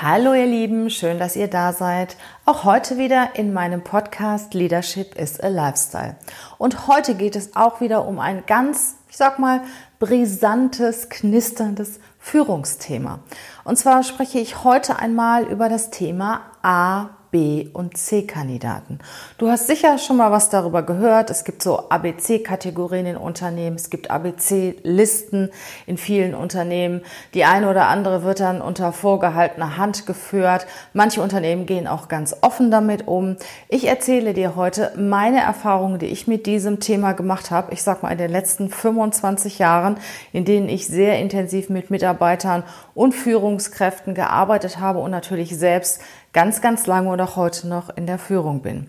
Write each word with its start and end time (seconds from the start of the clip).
Hallo 0.00 0.32
ihr 0.32 0.46
Lieben, 0.46 0.90
schön, 0.90 1.18
dass 1.18 1.34
ihr 1.34 1.48
da 1.48 1.72
seid. 1.72 2.16
Auch 2.44 2.62
heute 2.62 2.98
wieder 2.98 3.30
in 3.34 3.52
meinem 3.52 3.82
Podcast 3.82 4.54
Leadership 4.54 5.16
is 5.16 5.40
a 5.40 5.48
Lifestyle. 5.48 6.14
Und 6.56 6.86
heute 6.86 7.16
geht 7.16 7.34
es 7.34 7.56
auch 7.56 7.80
wieder 7.80 8.06
um 8.06 8.20
ein 8.20 8.44
ganz, 8.46 8.94
ich 9.10 9.16
sag 9.16 9.40
mal, 9.40 9.60
brisantes, 9.98 11.08
knisterndes 11.08 11.98
Führungsthema. 12.20 13.18
Und 13.64 13.76
zwar 13.76 14.04
spreche 14.04 14.38
ich 14.38 14.62
heute 14.62 15.00
einmal 15.00 15.42
über 15.46 15.68
das 15.68 15.90
Thema 15.90 16.42
A, 16.62 17.08
B 17.30 17.68
und 17.72 17.96
C-Kandidaten. 17.96 18.98
Du 19.36 19.50
hast 19.50 19.66
sicher 19.66 19.98
schon 19.98 20.16
mal 20.16 20.30
was 20.30 20.50
darüber 20.50 20.82
gehört. 20.82 21.30
Es 21.30 21.44
gibt 21.44 21.62
so 21.62 21.88
ABC-Kategorien 21.90 23.06
in 23.06 23.16
Unternehmen, 23.16 23.76
es 23.76 23.90
gibt 23.90 24.10
ABC-Listen 24.10 25.50
in 25.86 25.98
vielen 25.98 26.34
Unternehmen. 26.34 27.02
Die 27.34 27.44
eine 27.44 27.68
oder 27.68 27.88
andere 27.88 28.22
wird 28.22 28.40
dann 28.40 28.60
unter 28.60 28.92
vorgehaltener 28.92 29.76
Hand 29.76 30.06
geführt. 30.06 30.66
Manche 30.92 31.22
Unternehmen 31.22 31.66
gehen 31.66 31.86
auch 31.86 32.08
ganz 32.08 32.36
offen 32.40 32.70
damit 32.70 33.06
um. 33.06 33.36
Ich 33.68 33.86
erzähle 33.86 34.34
dir 34.34 34.56
heute 34.56 34.92
meine 34.96 35.40
Erfahrungen, 35.40 35.98
die 35.98 36.06
ich 36.06 36.26
mit 36.26 36.46
diesem 36.46 36.80
Thema 36.80 37.12
gemacht 37.12 37.50
habe. 37.50 37.72
Ich 37.72 37.82
sag 37.82 38.02
mal 38.02 38.10
in 38.10 38.18
den 38.18 38.30
letzten 38.30 38.70
25 38.70 39.58
Jahren, 39.58 39.98
in 40.32 40.44
denen 40.44 40.68
ich 40.68 40.86
sehr 40.86 41.18
intensiv 41.18 41.68
mit 41.68 41.90
Mitarbeitern 41.90 42.64
und 42.94 43.14
Führungskräften 43.14 44.14
gearbeitet 44.14 44.80
habe 44.80 44.98
und 45.00 45.10
natürlich 45.10 45.56
selbst 45.56 46.00
ganz, 46.38 46.60
ganz 46.60 46.86
lange 46.86 47.10
und 47.10 47.20
auch 47.20 47.34
heute 47.34 47.66
noch 47.66 47.90
in 47.96 48.06
der 48.06 48.16
Führung 48.16 48.62
bin. 48.62 48.86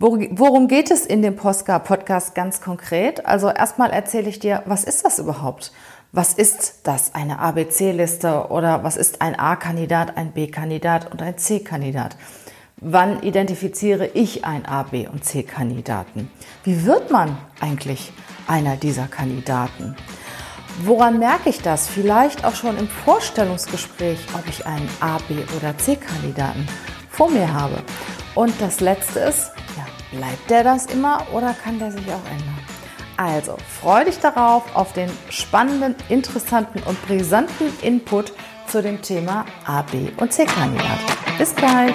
Worum 0.00 0.66
geht 0.66 0.90
es 0.90 1.06
in 1.06 1.22
dem 1.22 1.36
Podcast 1.36 2.34
ganz 2.34 2.60
konkret? 2.60 3.24
Also 3.24 3.50
erstmal 3.50 3.92
erzähle 3.92 4.28
ich 4.28 4.40
dir, 4.40 4.64
was 4.66 4.82
ist 4.82 5.04
das 5.04 5.20
überhaupt? 5.20 5.70
Was 6.10 6.34
ist 6.34 6.80
das? 6.82 7.14
Eine 7.14 7.38
ABC-Liste 7.38 8.48
oder 8.48 8.82
was 8.82 8.96
ist 8.96 9.22
ein 9.22 9.38
A-Kandidat, 9.38 10.16
ein 10.16 10.32
B-Kandidat 10.32 11.12
und 11.12 11.22
ein 11.22 11.38
C-Kandidat? 11.38 12.16
Wann 12.78 13.22
identifiziere 13.22 14.08
ich 14.08 14.44
ein 14.44 14.66
A, 14.66 14.82
B 14.82 15.06
und 15.06 15.24
C-Kandidaten? 15.24 16.32
Wie 16.64 16.84
wird 16.84 17.12
man 17.12 17.38
eigentlich 17.60 18.12
einer 18.48 18.74
dieser 18.74 19.06
Kandidaten? 19.06 19.94
Woran 20.80 21.18
merke 21.18 21.50
ich 21.50 21.60
das? 21.60 21.88
Vielleicht 21.88 22.44
auch 22.44 22.54
schon 22.54 22.76
im 22.78 22.88
Vorstellungsgespräch, 22.88 24.18
ob 24.34 24.48
ich 24.48 24.66
einen 24.66 24.88
A, 25.00 25.18
B 25.28 25.34
oder 25.56 25.76
C-Kandidaten 25.76 26.66
vor 27.10 27.30
mir 27.30 27.52
habe. 27.52 27.82
Und 28.34 28.54
das 28.60 28.80
Letzte 28.80 29.20
ist, 29.20 29.52
ja, 29.76 29.86
bleibt 30.18 30.50
der 30.50 30.64
das 30.64 30.86
immer 30.86 31.26
oder 31.32 31.54
kann 31.62 31.78
der 31.78 31.92
sich 31.92 32.06
auch 32.08 32.30
ändern? 32.30 32.58
Also, 33.18 33.56
freue 33.80 34.06
dich 34.06 34.18
darauf, 34.18 34.64
auf 34.74 34.92
den 34.94 35.10
spannenden, 35.28 35.94
interessanten 36.08 36.82
und 36.84 37.00
brisanten 37.06 37.66
Input 37.82 38.32
zu 38.66 38.82
dem 38.82 39.02
Thema 39.02 39.44
A, 39.66 39.82
B 39.82 40.08
und 40.16 40.32
C-Kandidat. 40.32 40.98
Bis 41.38 41.54
gleich! 41.54 41.94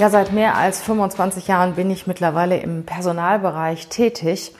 Ja, 0.00 0.08
seit 0.08 0.32
mehr 0.32 0.56
als 0.56 0.80
25 0.80 1.46
Jahren 1.46 1.74
bin 1.74 1.90
ich 1.90 2.06
mittlerweile 2.06 2.56
im 2.56 2.86
Personalbereich 2.86 3.88
tätig 3.88 4.54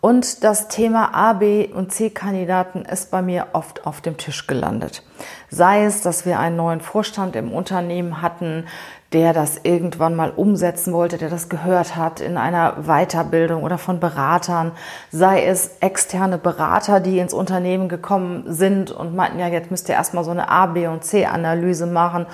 und 0.00 0.44
das 0.44 0.68
Thema 0.68 1.12
A, 1.12 1.32
B 1.32 1.66
und 1.66 1.92
C-Kandidaten 1.92 2.84
ist 2.84 3.10
bei 3.10 3.20
mir 3.20 3.48
oft 3.52 3.84
auf 3.84 4.00
dem 4.00 4.16
Tisch 4.16 4.46
gelandet. 4.46 5.02
Sei 5.50 5.84
es, 5.84 6.02
dass 6.02 6.24
wir 6.24 6.38
einen 6.38 6.54
neuen 6.54 6.80
Vorstand 6.80 7.34
im 7.34 7.50
Unternehmen 7.50 8.22
hatten, 8.22 8.66
der 9.12 9.32
das 9.32 9.60
irgendwann 9.62 10.14
mal 10.14 10.30
umsetzen 10.30 10.92
wollte, 10.92 11.18
der 11.18 11.30
das 11.30 11.48
gehört 11.48 11.96
hat 11.96 12.20
in 12.20 12.36
einer 12.36 12.82
Weiterbildung 12.86 13.62
oder 13.62 13.78
von 13.78 14.00
Beratern, 14.00 14.72
sei 15.10 15.44
es 15.44 15.76
externe 15.80 16.38
Berater, 16.38 17.00
die 17.00 17.18
ins 17.18 17.32
Unternehmen 17.32 17.88
gekommen 17.88 18.44
sind 18.46 18.90
und 18.90 19.14
meinten, 19.14 19.38
ja, 19.38 19.48
jetzt 19.48 19.70
müsst 19.70 19.88
ihr 19.88 19.94
erstmal 19.94 20.24
so 20.24 20.32
eine 20.32 20.48
A, 20.48 20.66
B 20.66 20.86
und 20.86 21.04
C-Analyse 21.04 21.86
machen 21.86 22.26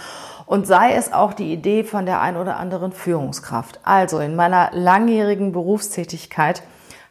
und 0.46 0.66
sei 0.66 0.94
es 0.94 1.12
auch 1.12 1.32
die 1.32 1.52
Idee 1.52 1.84
von 1.84 2.06
der 2.06 2.20
ein 2.20 2.36
oder 2.36 2.56
anderen 2.56 2.92
Führungskraft. 2.92 3.80
Also 3.84 4.18
in 4.18 4.36
meiner 4.36 4.70
langjährigen 4.72 5.52
Berufstätigkeit 5.52 6.62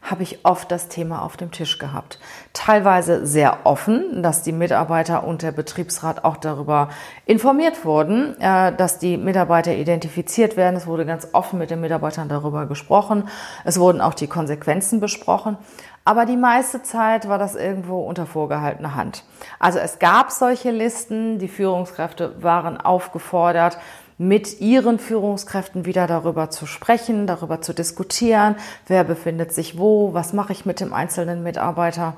habe 0.02 0.24
ich 0.24 0.44
oft 0.44 0.72
das 0.72 0.88
Thema 0.88 1.22
auf 1.22 1.38
dem 1.38 1.52
Tisch 1.52 1.78
gehabt. 1.78 2.20
Teilweise 2.54 3.26
sehr 3.26 3.66
offen, 3.66 4.24
dass 4.24 4.42
die 4.42 4.52
Mitarbeiter 4.52 5.24
und 5.24 5.44
der 5.44 5.52
Betriebsrat 5.52 6.26
auch 6.26 6.38
darüber 6.38 6.90
informiert 7.26 7.86
wurden, 7.86 8.40
äh, 8.40 8.76
dass 8.76 8.98
die 8.98 9.18
Mitarbeiter 9.18 9.74
identifiziert 9.74 10.58
werden. 10.58 10.76
Es 10.76 10.88
wurde 10.88 11.06
ganz 11.06 11.28
offen 11.34 11.60
mit 11.60 11.70
den 11.70 11.82
Mitarbeitern 11.82 12.30
darüber 12.30 12.66
gesprochen. 12.66 13.30
Es 13.64 13.80
wurden 13.80 14.02
auch 14.02 14.16
die 14.16 14.28
Konsequenzen 14.28 15.00
besprochen. 15.00 15.58
Aber 16.04 16.26
die 16.26 16.38
meiste 16.38 16.82
Zeit 16.82 17.30
war 17.30 17.38
das 17.38 17.56
irgendwo 17.56 18.02
unter 18.02 18.26
vorgehaltener 18.26 18.96
Hand. 18.96 19.24
Also 19.60 19.78
es 19.78 20.00
gab 20.00 20.32
solche 20.32 20.72
Listen, 20.72 21.38
die 21.38 21.48
Führungskräfte 21.48 22.42
waren 22.42 22.82
aufgefordert, 22.82 23.78
mit 24.22 24.62
ihren 24.62 25.00
Führungskräften 25.00 25.86
wieder 25.88 26.06
darüber 26.06 26.52
zu 26.52 26.68
sprechen, 26.68 27.26
darüber 27.26 27.60
zu 27.62 27.74
diskutieren, 27.74 28.56
wer 28.86 29.04
befindet 29.04 29.52
sich 29.52 29.80
wo, 29.80 30.14
was 30.14 30.32
mache 30.32 30.54
ich 30.54 30.64
mit 30.64 30.80
dem 30.80 30.94
einzelnen 30.94 31.42
Mitarbeiter. 31.42 32.18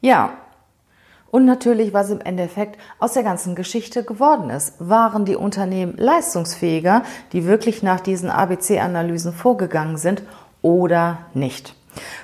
Ja, 0.00 0.32
und 1.30 1.44
natürlich, 1.44 1.92
was 1.92 2.08
im 2.08 2.22
Endeffekt 2.22 2.80
aus 2.98 3.12
der 3.12 3.22
ganzen 3.22 3.54
Geschichte 3.54 4.02
geworden 4.02 4.48
ist. 4.48 4.76
Waren 4.78 5.26
die 5.26 5.36
Unternehmen 5.36 5.94
leistungsfähiger, 5.98 7.02
die 7.34 7.44
wirklich 7.44 7.82
nach 7.82 8.00
diesen 8.00 8.30
ABC-Analysen 8.30 9.34
vorgegangen 9.34 9.98
sind 9.98 10.22
oder 10.62 11.18
nicht? 11.34 11.74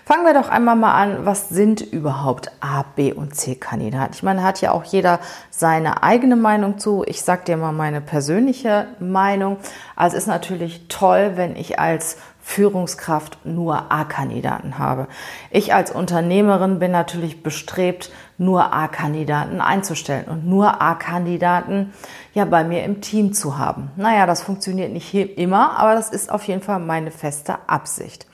Fangen 0.05 0.25
wir 0.25 0.35
doch 0.35 0.49
einmal 0.49 0.77
mal 0.77 0.95
an, 0.95 1.27
was 1.27 1.49
sind 1.49 1.81
überhaupt 1.81 2.53
A, 2.61 2.85
B 2.95 3.13
und 3.13 3.35
C-Kandidaten? 3.35 4.13
Ich 4.15 4.23
meine, 4.23 4.45
hat 4.45 4.61
ja 4.61 4.71
auch 4.71 4.85
jeder 4.85 5.19
seine 5.51 6.05
eigene 6.05 6.37
Meinung 6.37 6.79
zu. 6.79 7.03
Ich 7.07 7.23
sag 7.23 7.45
dir 7.45 7.57
mal 7.57 7.73
meine 7.73 8.01
persönliche 8.01 8.87
Meinung. 9.01 9.57
Also 9.97 10.17
ist 10.17 10.29
natürlich 10.29 10.87
toll, 10.89 11.33
wenn 11.35 11.57
ich 11.57 11.81
als 11.81 12.19
Führungskraft 12.41 13.45
nur 13.45 13.91
A-Kandidaten 13.91 14.79
habe. 14.79 15.09
Ich 15.51 15.75
als 15.75 15.91
Unternehmerin 15.91 16.79
bin 16.79 16.93
natürlich 16.93 17.43
bestrebt, 17.43 18.13
nur 18.39 18.73
A-Kandidaten 18.73 19.61
einzustellen 19.61 20.27
und 20.27 20.47
nur 20.47 20.81
A-Kandidaten 20.81 21.93
ja 22.33 22.45
bei 22.45 22.63
mir 22.63 22.85
im 22.85 23.01
Team 23.01 23.33
zu 23.33 23.59
haben. 23.59 23.91
Naja, 23.97 24.27
das 24.27 24.43
funktioniert 24.43 24.93
nicht 24.93 25.13
immer, 25.13 25.77
aber 25.77 25.95
das 25.95 26.11
ist 26.11 26.31
auf 26.31 26.45
jeden 26.45 26.63
Fall 26.63 26.79
meine 26.79 27.11
feste 27.11 27.57
Absicht. 27.67 28.27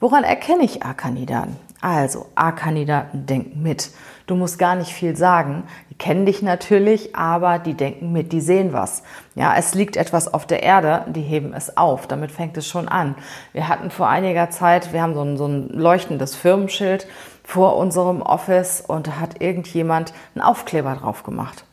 Woran 0.00 0.24
erkenne 0.24 0.64
ich 0.64 0.82
A-Kandidaten? 0.82 1.56
Also, 1.82 2.24
A-Kandidaten 2.34 3.26
denken 3.26 3.62
mit. 3.62 3.90
Du 4.26 4.34
musst 4.34 4.58
gar 4.58 4.74
nicht 4.74 4.94
viel 4.94 5.14
sagen. 5.14 5.64
Die 5.90 5.94
kennen 5.94 6.24
dich 6.24 6.40
natürlich, 6.40 7.14
aber 7.14 7.58
die 7.58 7.74
denken 7.74 8.10
mit, 8.10 8.32
die 8.32 8.40
sehen 8.40 8.72
was. 8.72 9.02
Ja, 9.34 9.54
es 9.58 9.74
liegt 9.74 9.98
etwas 9.98 10.32
auf 10.32 10.46
der 10.46 10.62
Erde, 10.62 11.04
die 11.08 11.20
heben 11.20 11.52
es 11.52 11.76
auf. 11.76 12.06
Damit 12.06 12.32
fängt 12.32 12.56
es 12.56 12.66
schon 12.66 12.88
an. 12.88 13.14
Wir 13.52 13.68
hatten 13.68 13.90
vor 13.90 14.08
einiger 14.08 14.48
Zeit, 14.48 14.94
wir 14.94 15.02
haben 15.02 15.14
so 15.14 15.22
ein, 15.22 15.36
so 15.36 15.46
ein 15.46 15.68
leuchtendes 15.68 16.34
Firmenschild 16.34 17.06
vor 17.44 17.76
unserem 17.76 18.22
Office 18.22 18.80
und 18.80 19.06
da 19.06 19.20
hat 19.20 19.42
irgendjemand 19.42 20.14
einen 20.34 20.42
Aufkleber 20.42 20.94
drauf 20.94 21.24
gemacht. 21.24 21.64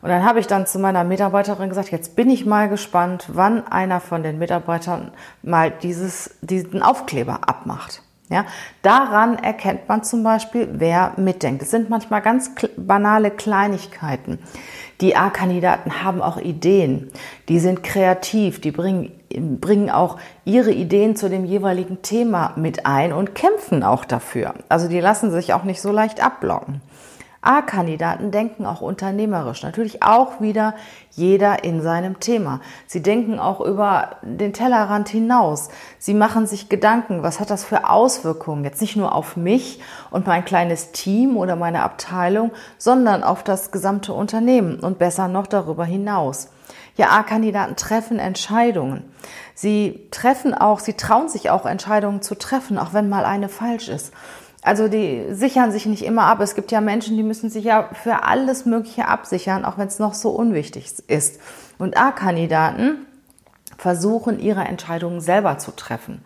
Und 0.00 0.08
dann 0.10 0.24
habe 0.24 0.40
ich 0.40 0.46
dann 0.46 0.66
zu 0.66 0.78
meiner 0.78 1.04
Mitarbeiterin 1.04 1.68
gesagt, 1.68 1.90
jetzt 1.90 2.14
bin 2.16 2.30
ich 2.30 2.46
mal 2.46 2.68
gespannt, 2.68 3.28
wann 3.32 3.66
einer 3.66 4.00
von 4.00 4.22
den 4.22 4.38
Mitarbeitern 4.38 5.10
mal 5.42 5.70
dieses, 5.70 6.36
diesen 6.40 6.82
Aufkleber 6.82 7.40
abmacht. 7.48 8.02
Ja, 8.30 8.44
daran 8.82 9.38
erkennt 9.38 9.88
man 9.88 10.04
zum 10.04 10.22
Beispiel, 10.22 10.68
wer 10.72 11.14
mitdenkt. 11.16 11.62
Es 11.62 11.70
sind 11.70 11.88
manchmal 11.88 12.20
ganz 12.20 12.50
banale 12.76 13.30
Kleinigkeiten. 13.30 14.38
Die 15.00 15.16
A-Kandidaten 15.16 16.02
haben 16.02 16.20
auch 16.20 16.36
Ideen. 16.36 17.10
Die 17.48 17.58
sind 17.58 17.82
kreativ. 17.82 18.60
Die 18.60 18.70
bringen, 18.70 19.12
bringen 19.60 19.88
auch 19.88 20.18
ihre 20.44 20.72
Ideen 20.72 21.16
zu 21.16 21.30
dem 21.30 21.46
jeweiligen 21.46 22.02
Thema 22.02 22.52
mit 22.56 22.84
ein 22.84 23.14
und 23.14 23.34
kämpfen 23.34 23.82
auch 23.82 24.04
dafür. 24.04 24.54
Also 24.68 24.88
die 24.88 25.00
lassen 25.00 25.30
sich 25.30 25.54
auch 25.54 25.64
nicht 25.64 25.80
so 25.80 25.90
leicht 25.90 26.22
abblocken. 26.22 26.82
A-Kandidaten 27.40 28.30
denken 28.30 28.66
auch 28.66 28.80
unternehmerisch. 28.80 29.62
Natürlich 29.62 30.02
auch 30.02 30.40
wieder 30.40 30.74
jeder 31.12 31.62
in 31.62 31.82
seinem 31.82 32.18
Thema. 32.18 32.60
Sie 32.86 33.02
denken 33.02 33.38
auch 33.38 33.60
über 33.60 34.16
den 34.22 34.52
Tellerrand 34.52 35.08
hinaus. 35.08 35.68
Sie 35.98 36.14
machen 36.14 36.46
sich 36.46 36.68
Gedanken, 36.68 37.22
was 37.22 37.38
hat 37.38 37.50
das 37.50 37.64
für 37.64 37.88
Auswirkungen 37.88 38.64
jetzt 38.64 38.80
nicht 38.80 38.96
nur 38.96 39.14
auf 39.14 39.36
mich 39.36 39.80
und 40.10 40.26
mein 40.26 40.44
kleines 40.44 40.90
Team 40.90 41.36
oder 41.36 41.54
meine 41.54 41.82
Abteilung, 41.82 42.50
sondern 42.76 43.22
auf 43.22 43.44
das 43.44 43.70
gesamte 43.70 44.12
Unternehmen 44.12 44.80
und 44.80 44.98
besser 44.98 45.28
noch 45.28 45.46
darüber 45.46 45.84
hinaus. 45.84 46.48
Ja, 46.96 47.10
A-Kandidaten 47.10 47.76
treffen 47.76 48.18
Entscheidungen. 48.18 49.04
Sie 49.54 50.08
treffen 50.10 50.52
auch, 50.52 50.80
sie 50.80 50.94
trauen 50.94 51.28
sich 51.28 51.50
auch 51.50 51.64
Entscheidungen 51.64 52.22
zu 52.22 52.34
treffen, 52.34 52.76
auch 52.76 52.92
wenn 52.92 53.08
mal 53.08 53.24
eine 53.24 53.48
falsch 53.48 53.88
ist. 53.88 54.12
Also 54.62 54.88
die 54.88 55.26
sichern 55.30 55.70
sich 55.72 55.86
nicht 55.86 56.04
immer 56.04 56.24
ab. 56.24 56.40
Es 56.40 56.54
gibt 56.54 56.72
ja 56.72 56.80
Menschen, 56.80 57.16
die 57.16 57.22
müssen 57.22 57.48
sich 57.48 57.64
ja 57.64 57.88
für 57.92 58.24
alles 58.24 58.66
Mögliche 58.66 59.06
absichern, 59.06 59.64
auch 59.64 59.78
wenn 59.78 59.88
es 59.88 59.98
noch 59.98 60.14
so 60.14 60.30
unwichtig 60.30 60.92
ist. 61.06 61.40
Und 61.78 61.96
A-Kandidaten 61.96 63.06
versuchen, 63.76 64.40
ihre 64.40 64.62
Entscheidungen 64.62 65.20
selber 65.20 65.58
zu 65.58 65.70
treffen 65.70 66.24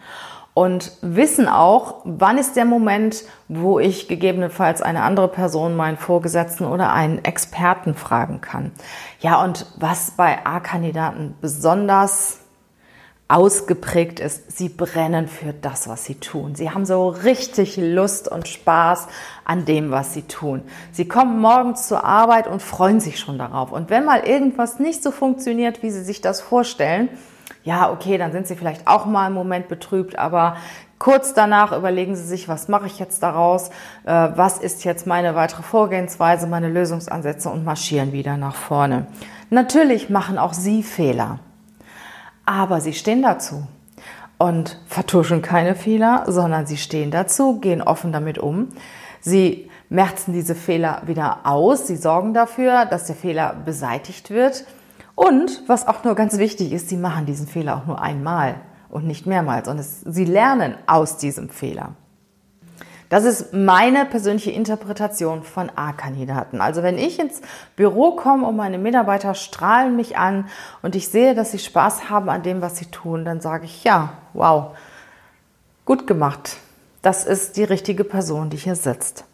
und 0.55 0.93
wissen 1.00 1.49
auch, 1.49 2.02
wann 2.05 2.37
ist 2.37 2.56
der 2.56 2.67
Moment, 2.67 3.25
wo 3.49 3.79
ich 3.79 4.08
gegebenenfalls 4.08 4.82
eine 4.82 5.02
andere 5.02 5.29
Person, 5.29 5.76
meinen 5.76 5.96
Vorgesetzten 5.96 6.67
oder 6.67 6.93
einen 6.93 7.25
Experten 7.25 7.94
fragen 7.94 8.40
kann. 8.40 8.73
Ja, 9.20 9.43
und 9.43 9.67
was 9.76 10.11
bei 10.12 10.44
A-Kandidaten 10.44 11.34
besonders 11.40 12.42
ausgeprägt 13.32 14.20
ist, 14.20 14.56
sie 14.56 14.69
brennen 14.69 15.26
für 15.26 15.55
das, 15.55 15.88
was 15.88 16.05
sie 16.05 16.17
tun. 16.17 16.55
Sie 16.55 16.70
haben 16.70 16.84
so 16.84 17.08
richtig 17.08 17.79
Lust 17.79 18.29
und 18.29 18.46
Spaß 18.46 19.08
an 19.46 19.64
dem, 19.64 19.90
was 19.90 20.12
sie 20.12 20.23
tun. 20.23 20.62
Sie 20.93 21.08
kommen 21.08 21.40
morgens 21.40 21.88
zur 21.88 22.05
Arbeit 22.05 22.46
und 22.46 22.61
freuen 22.61 23.00
sich 23.00 23.19
schon 23.19 23.38
darauf. 23.38 23.73
Und 23.73 23.88
wenn 23.88 24.05
mal 24.05 24.20
irgendwas 24.20 24.79
nicht 24.79 25.02
so 25.02 25.11
funktioniert, 25.11 25.82
wie 25.82 25.90
sie 25.90 26.02
sich 26.02 26.20
das 26.20 26.43
vorstellen, 26.43 27.08
ja, 27.64 27.90
okay, 27.90 28.19
dann 28.19 28.32
sind 28.32 28.46
sie 28.46 28.55
vielleicht 28.55 28.87
auch 28.87 29.06
mal 29.06 29.26
einen 29.26 29.34
Moment 29.34 29.69
betrübt, 29.69 30.19
aber 30.19 30.56
Kurz 30.99 31.34
danach 31.34 31.76
überlegen 31.76 32.14
Sie 32.14 32.23
sich, 32.23 32.46
was 32.46 32.69
mache 32.69 32.87
ich 32.87 33.00
jetzt 33.00 33.25
daraus, 33.25 33.70
äh, 34.05 34.29
was 34.37 34.58
ist 34.58 34.84
jetzt 34.84 35.05
meine 35.05 35.34
weitere 35.34 35.64
Vorgehensweise, 35.64 36.46
meine 36.46 36.69
Lösungsansätze 36.69 37.50
und 37.50 37.64
marschieren 37.64 38.12
wieder 38.12 38.37
nach 38.37 38.55
vorne. 38.55 39.08
Natürlich 39.50 40.11
machen 40.11 40.38
auch 40.38 40.52
Sie 40.52 40.84
Fehler. 40.84 41.40
Aber 42.53 42.83
sie 42.83 42.93
stehen 42.93 43.23
dazu 43.23 43.67
und 44.37 44.79
vertuschen 44.87 45.41
keine 45.41 45.75
Fehler, 45.75 46.25
sondern 46.27 46.67
sie 46.67 46.77
stehen 46.77 47.11
dazu, 47.11 47.61
gehen 47.61 47.81
offen 47.81 48.13
damit 48.13 48.37
um. 48.37 48.69
Sie 49.23 49.71
merzen 49.89 50.35
diese 50.35 50.55
Fehler 50.55 51.01
wieder 51.07 51.47
aus. 51.47 51.87
Sie 51.87 51.97
sorgen 51.97 52.35
dafür, 52.35 52.85
dass 52.85 53.07
der 53.07 53.17
Fehler 53.17 53.57
beseitigt 53.65 54.29
wird. 54.29 54.67
Und 55.15 55.63
was 55.67 55.89
auch 55.89 56.05
nur 56.05 56.15
ganz 56.15 56.37
wichtig 56.37 56.73
ist, 56.73 56.91
sie 56.91 56.99
machen 56.99 57.25
diesen 57.25 57.47
Fehler 57.47 57.75
auch 57.75 57.87
nur 57.87 58.03
einmal 58.03 58.57
und 58.91 59.07
nicht 59.07 59.25
mehrmals. 59.27 59.67
Und 59.67 59.79
es, 59.79 60.03
sie 60.03 60.27
lernen 60.27 60.75
aus 60.87 61.17
diesem 61.17 61.49
Fehler. 61.49 61.93
Das 63.12 63.25
ist 63.25 63.53
meine 63.53 64.06
persönliche 64.06 64.53
Interpretation 64.53 65.43
von 65.43 65.70
A-Kandidaten. 65.76 66.62
Also 66.62 66.82
wenn 66.82 66.97
ich 66.97 67.19
ins 67.19 67.43
Büro 67.76 68.12
komme 68.12 68.47
und 68.47 68.56
meine 68.56 68.79
Mitarbeiter 68.79 69.35
strahlen 69.35 69.97
mich 69.97 70.17
an 70.17 70.49
und 70.81 70.97
ich 70.97 71.11
sehe, 71.11 71.35
dass 71.35 71.50
sie 71.50 71.59
Spaß 71.59 72.09
haben 72.09 72.31
an 72.31 72.43
dem, 72.43 72.62
was 72.62 72.79
sie 72.79 72.87
tun, 72.87 73.26
dann 73.26 73.43
sage 73.43 73.67
ich, 73.67 73.85
ja, 73.85 74.14
wow, 74.32 74.75
gut 75.85 76.06
gemacht. 76.06 76.56
Das 77.03 77.26
ist 77.26 77.59
die 77.59 77.64
richtige 77.64 78.05
Person, 78.05 78.49
die 78.49 78.56
hier 78.56 78.76
sitzt. 78.76 79.25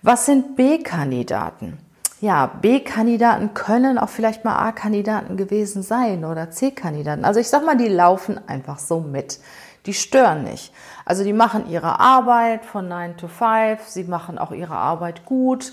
Was 0.00 0.24
sind 0.24 0.56
B-Kandidaten? 0.56 1.76
Ja, 2.22 2.46
B-Kandidaten 2.46 3.52
können 3.52 3.98
auch 3.98 4.08
vielleicht 4.08 4.46
mal 4.46 4.56
A-Kandidaten 4.56 5.36
gewesen 5.36 5.82
sein 5.82 6.24
oder 6.24 6.50
C-Kandidaten. 6.50 7.26
Also 7.26 7.40
ich 7.40 7.50
sag 7.50 7.66
mal, 7.66 7.76
die 7.76 7.88
laufen 7.88 8.40
einfach 8.48 8.78
so 8.78 9.00
mit. 9.00 9.38
Die 9.86 9.94
stören 9.94 10.44
nicht. 10.44 10.72
Also 11.04 11.24
die 11.24 11.32
machen 11.32 11.68
ihre 11.68 11.98
Arbeit 11.98 12.64
von 12.64 12.88
9 12.88 13.16
to 13.16 13.28
5, 13.28 13.80
sie 13.86 14.04
machen 14.04 14.38
auch 14.38 14.52
ihre 14.52 14.76
Arbeit 14.76 15.24
gut. 15.24 15.72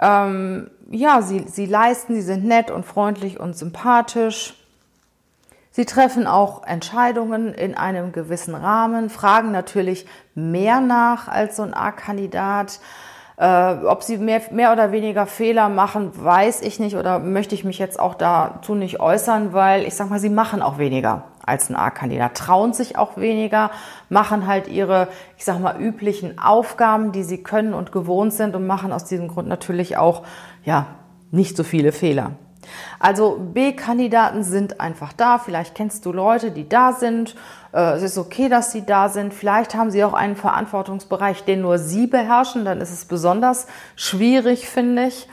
Ähm, 0.00 0.70
ja, 0.90 1.22
sie, 1.22 1.46
sie 1.48 1.66
leisten, 1.66 2.14
sie 2.14 2.22
sind 2.22 2.44
nett 2.44 2.70
und 2.70 2.84
freundlich 2.84 3.40
und 3.40 3.56
sympathisch. 3.56 4.54
Sie 5.70 5.86
treffen 5.86 6.26
auch 6.26 6.64
Entscheidungen 6.66 7.54
in 7.54 7.76
einem 7.76 8.12
gewissen 8.12 8.54
Rahmen, 8.54 9.10
fragen 9.10 9.52
natürlich 9.52 10.06
mehr 10.34 10.80
nach 10.80 11.28
als 11.28 11.56
so 11.56 11.62
ein 11.62 11.74
A-Kandidat. 11.74 12.80
Äh, 13.36 13.74
ob 13.84 14.02
sie 14.02 14.18
mehr, 14.18 14.42
mehr 14.50 14.72
oder 14.72 14.90
weniger 14.90 15.26
Fehler 15.26 15.68
machen, 15.68 16.10
weiß 16.14 16.62
ich 16.62 16.80
nicht 16.80 16.96
oder 16.96 17.20
möchte 17.20 17.54
ich 17.54 17.62
mich 17.62 17.78
jetzt 17.78 18.00
auch 18.00 18.14
dazu 18.14 18.74
nicht 18.74 18.98
äußern, 18.98 19.52
weil 19.52 19.84
ich 19.84 19.94
sag 19.94 20.10
mal, 20.10 20.18
sie 20.18 20.30
machen 20.30 20.60
auch 20.62 20.78
weniger 20.78 21.22
als 21.48 21.70
ein 21.70 21.76
A-Kandidat, 21.76 22.36
trauen 22.36 22.72
sich 22.72 22.96
auch 22.96 23.16
weniger, 23.16 23.70
machen 24.08 24.46
halt 24.46 24.68
ihre, 24.68 25.08
ich 25.36 25.44
sag 25.44 25.58
mal, 25.60 25.80
üblichen 25.80 26.38
Aufgaben, 26.38 27.12
die 27.12 27.24
sie 27.24 27.42
können 27.42 27.74
und 27.74 27.90
gewohnt 27.90 28.32
sind 28.32 28.54
und 28.54 28.66
machen 28.66 28.92
aus 28.92 29.04
diesem 29.04 29.28
Grund 29.28 29.48
natürlich 29.48 29.96
auch, 29.96 30.22
ja, 30.64 30.86
nicht 31.30 31.56
so 31.56 31.64
viele 31.64 31.92
Fehler. 31.92 32.32
Also 32.98 33.38
B-Kandidaten 33.38 34.42
sind 34.42 34.80
einfach 34.80 35.12
da. 35.12 35.38
Vielleicht 35.38 35.74
kennst 35.74 36.04
du 36.06 36.12
Leute, 36.12 36.50
die 36.50 36.68
da 36.68 36.92
sind. 36.92 37.34
Äh, 37.72 37.92
es 37.92 38.02
ist 38.02 38.18
okay, 38.18 38.48
dass 38.48 38.72
sie 38.72 38.84
da 38.84 39.08
sind. 39.08 39.32
Vielleicht 39.32 39.74
haben 39.74 39.90
sie 39.90 40.04
auch 40.04 40.14
einen 40.14 40.36
Verantwortungsbereich, 40.36 41.44
den 41.44 41.62
nur 41.62 41.78
sie 41.78 42.06
beherrschen. 42.06 42.64
Dann 42.64 42.80
ist 42.80 42.92
es 42.92 43.04
besonders 43.04 43.66
schwierig, 43.96 44.68
finde 44.68 45.06
ich. 45.06 45.28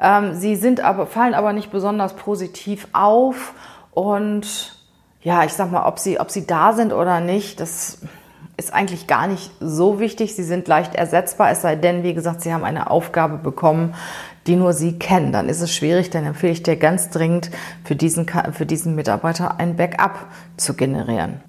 Ähm, 0.00 0.34
sie 0.34 0.56
sind 0.56 0.80
aber, 0.80 1.06
fallen 1.06 1.34
aber 1.34 1.52
nicht 1.52 1.70
besonders 1.70 2.14
positiv 2.14 2.88
auf 2.92 3.54
und 3.92 4.77
ja, 5.22 5.44
ich 5.44 5.52
sag 5.52 5.70
mal, 5.70 5.86
ob 5.86 5.98
sie, 5.98 6.20
ob 6.20 6.30
sie 6.30 6.46
da 6.46 6.72
sind 6.72 6.92
oder 6.92 7.20
nicht, 7.20 7.60
das 7.60 7.98
ist 8.56 8.74
eigentlich 8.74 9.06
gar 9.06 9.26
nicht 9.26 9.50
so 9.60 10.00
wichtig. 10.00 10.34
Sie 10.34 10.42
sind 10.42 10.68
leicht 10.68 10.94
ersetzbar, 10.94 11.50
es 11.50 11.62
sei 11.62 11.76
denn, 11.76 12.02
wie 12.02 12.14
gesagt, 12.14 12.42
sie 12.42 12.52
haben 12.52 12.64
eine 12.64 12.90
Aufgabe 12.90 13.38
bekommen, 13.38 13.94
die 14.46 14.56
nur 14.56 14.72
sie 14.72 14.98
kennen. 14.98 15.32
Dann 15.32 15.48
ist 15.48 15.60
es 15.60 15.72
schwierig, 15.72 16.10
dann 16.10 16.24
empfehle 16.24 16.52
ich 16.52 16.62
dir 16.62 16.76
ganz 16.76 17.10
dringend, 17.10 17.50
für 17.84 17.94
diesen, 17.94 18.26
für 18.52 18.66
diesen 18.66 18.94
Mitarbeiter 18.94 19.60
ein 19.60 19.76
Backup 19.76 20.26
zu 20.56 20.74
generieren. 20.74 21.40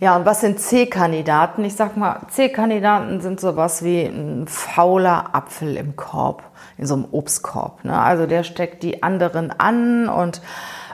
Ja, 0.00 0.16
und 0.16 0.26
was 0.26 0.40
sind 0.42 0.60
C-Kandidaten? 0.60 1.64
Ich 1.64 1.76
sag 1.76 1.96
mal, 1.96 2.20
C-Kandidaten 2.28 3.20
sind 3.20 3.40
sowas 3.40 3.82
wie 3.84 4.02
ein 4.02 4.46
fauler 4.46 5.34
Apfel 5.34 5.76
im 5.76 5.96
Korb, 5.96 6.42
in 6.76 6.86
so 6.86 6.94
einem 6.94 7.06
Obstkorb. 7.10 7.84
Ne? 7.84 7.98
Also 7.98 8.26
der 8.26 8.42
steckt 8.42 8.82
die 8.82 9.02
anderen 9.02 9.50
an 9.50 10.08
und 10.08 10.42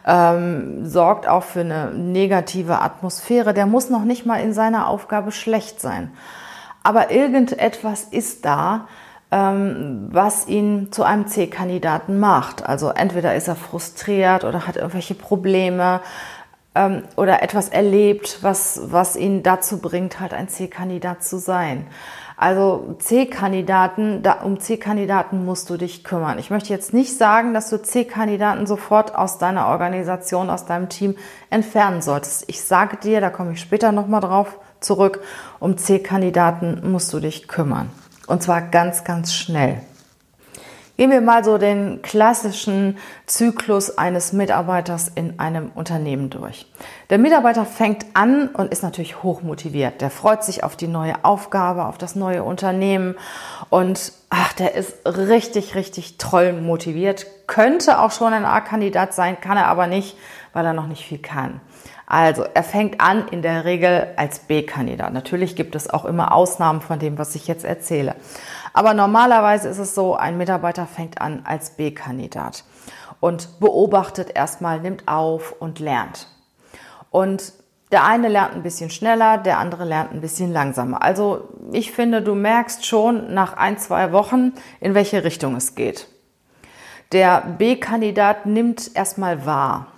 ähm, 0.07 0.87
sorgt 0.87 1.29
auch 1.29 1.43
für 1.43 1.61
eine 1.61 1.93
negative 1.93 2.81
Atmosphäre. 2.81 3.55
Der 3.55 3.67
muss 3.67 3.91
noch 3.91 4.05
nicht 4.05 4.27
mal 4.27 4.41
in 4.41 4.53
seiner 4.53 4.89
Aufgabe 4.89 5.33
schlecht 5.33 5.81
sein. 5.81 6.11
Aber 6.83 7.11
irgendetwas 7.11 8.05
ist 8.05 8.45
da, 8.45 8.87
ähm, 9.31 10.09
was 10.11 10.49
ihn 10.49 10.91
zu 10.91 11.03
einem 11.05 11.27
C-Kandidaten 11.27 12.19
macht. 12.19 12.67
Also 12.67 12.89
entweder 12.91 13.35
ist 13.35 13.49
er 13.49 13.57
frustriert 13.57 14.45
oder 14.45 14.67
hat 14.67 14.77
irgendwelche 14.77 15.15
Probleme 15.15 16.01
ähm, 16.75 17.03
oder 17.17 17.43
etwas 17.43 17.69
erlebt, 17.69 18.39
was, 18.43 18.81
was 18.85 19.17
ihn 19.17 19.43
dazu 19.43 19.79
bringt, 19.79 20.21
halt 20.21 20.35
ein 20.35 20.49
C-Kandidat 20.49 21.23
zu 21.23 21.39
sein. 21.39 21.87
Also 22.41 22.97
C-Kandidaten, 23.01 24.23
um 24.45 24.59
C-Kandidaten 24.59 25.45
musst 25.45 25.69
du 25.69 25.77
dich 25.77 26.05
kümmern. 26.05 26.39
Ich 26.39 26.49
möchte 26.49 26.71
jetzt 26.71 26.95
nicht 26.95 27.15
sagen, 27.15 27.53
dass 27.53 27.69
du 27.69 27.77
C-Kandidaten 27.77 28.67
sofort 28.67 29.15
aus 29.15 29.37
deiner 29.37 29.67
Organisation, 29.67 30.49
aus 30.49 30.65
deinem 30.65 30.89
Team 30.89 31.17
entfernen 31.51 32.01
solltest. 32.01 32.45
Ich 32.47 32.63
sage 32.63 32.97
dir, 32.97 33.21
da 33.21 33.29
komme 33.29 33.53
ich 33.53 33.61
später 33.61 33.93
nochmal 33.93 34.23
drauf 34.23 34.59
zurück, 34.81 35.21
um 35.59 35.77
C-Kandidaten 35.77 36.91
musst 36.91 37.13
du 37.13 37.21
dich 37.21 37.47
kümmern. 37.47 37.91
Und 38.27 38.43
zwar 38.43 38.63
ganz, 38.63 39.05
ganz 39.05 39.35
schnell. 39.35 39.83
Gehen 41.01 41.13
wir 41.13 41.23
mal 41.23 41.43
so 41.43 41.57
den 41.57 42.03
klassischen 42.03 42.99
Zyklus 43.25 43.97
eines 43.97 44.35
Mitarbeiters 44.35 45.09
in 45.09 45.41
einem 45.41 45.71
Unternehmen 45.75 46.29
durch. 46.29 46.71
Der 47.09 47.17
Mitarbeiter 47.17 47.65
fängt 47.65 48.05
an 48.13 48.49
und 48.49 48.71
ist 48.71 48.83
natürlich 48.83 49.23
hochmotiviert. 49.23 50.03
Der 50.03 50.11
freut 50.11 50.45
sich 50.45 50.63
auf 50.63 50.77
die 50.77 50.89
neue 50.89 51.25
Aufgabe, 51.25 51.87
auf 51.87 51.97
das 51.97 52.17
neue 52.17 52.45
Unternehmen 52.45 53.15
und 53.71 54.13
ach, 54.29 54.53
der 54.53 54.75
ist 54.75 54.93
richtig, 55.07 55.75
richtig 55.75 56.19
toll 56.19 56.53
motiviert. 56.53 57.25
Könnte 57.47 57.99
auch 58.01 58.11
schon 58.11 58.35
ein 58.35 58.45
A-Kandidat 58.45 59.15
sein, 59.15 59.41
kann 59.41 59.57
er 59.57 59.69
aber 59.69 59.87
nicht, 59.87 60.19
weil 60.53 60.67
er 60.67 60.75
noch 60.75 60.87
nicht 60.87 61.07
viel 61.07 61.17
kann. 61.17 61.63
Also, 62.11 62.45
er 62.55 62.65
fängt 62.65 63.01
an 63.01 63.29
in 63.29 63.41
der 63.41 63.65
Regel 63.65 64.09
als 64.17 64.41
B-Kandidat. 64.41 65.13
Natürlich 65.13 65.55
gibt 65.55 65.77
es 65.77 65.89
auch 65.89 66.05
immer 66.05 66.35
Ausnahmen 66.35 66.81
von 66.81 66.99
dem, 66.99 67.19
was 67.19 67.37
ich 67.37 67.47
jetzt 67.47 67.65
erzähle. 67.65 68.17
Aber 68.73 68.95
normalerweise 68.95 69.69
ist 69.69 69.79
es 69.79 69.95
so, 69.95 70.15
ein 70.15 70.37
Mitarbeiter 70.37 70.87
fängt 70.87 71.21
an 71.21 71.43
als 71.45 71.71
B-Kandidat 71.71 72.65
und 73.21 73.61
beobachtet 73.61 74.31
erstmal, 74.35 74.81
nimmt 74.81 75.09
auf 75.09 75.55
und 75.59 75.79
lernt. 75.79 76.29
Und 77.11 77.53
der 77.93 78.05
eine 78.05 78.29
lernt 78.29 78.55
ein 78.55 78.63
bisschen 78.63 78.91
schneller, 78.91 79.39
der 79.39 79.59
andere 79.59 79.85
lernt 79.85 80.13
ein 80.13 80.21
bisschen 80.21 80.53
langsamer. 80.53 81.03
Also 81.03 81.49
ich 81.73 81.91
finde, 81.93 82.23
du 82.23 82.35
merkst 82.35 82.87
schon 82.87 83.35
nach 83.35 83.55
ein, 83.55 83.79
zwei 83.79 84.13
Wochen, 84.13 84.53
in 84.81 84.95
welche 84.95 85.25
Richtung 85.25 85.57
es 85.57 85.75
geht. 85.75 86.07
Der 87.13 87.41
B-Kandidat 87.41 88.47
nimmt 88.47 88.95
erstmal 88.95 89.45
wahr, 89.45 89.89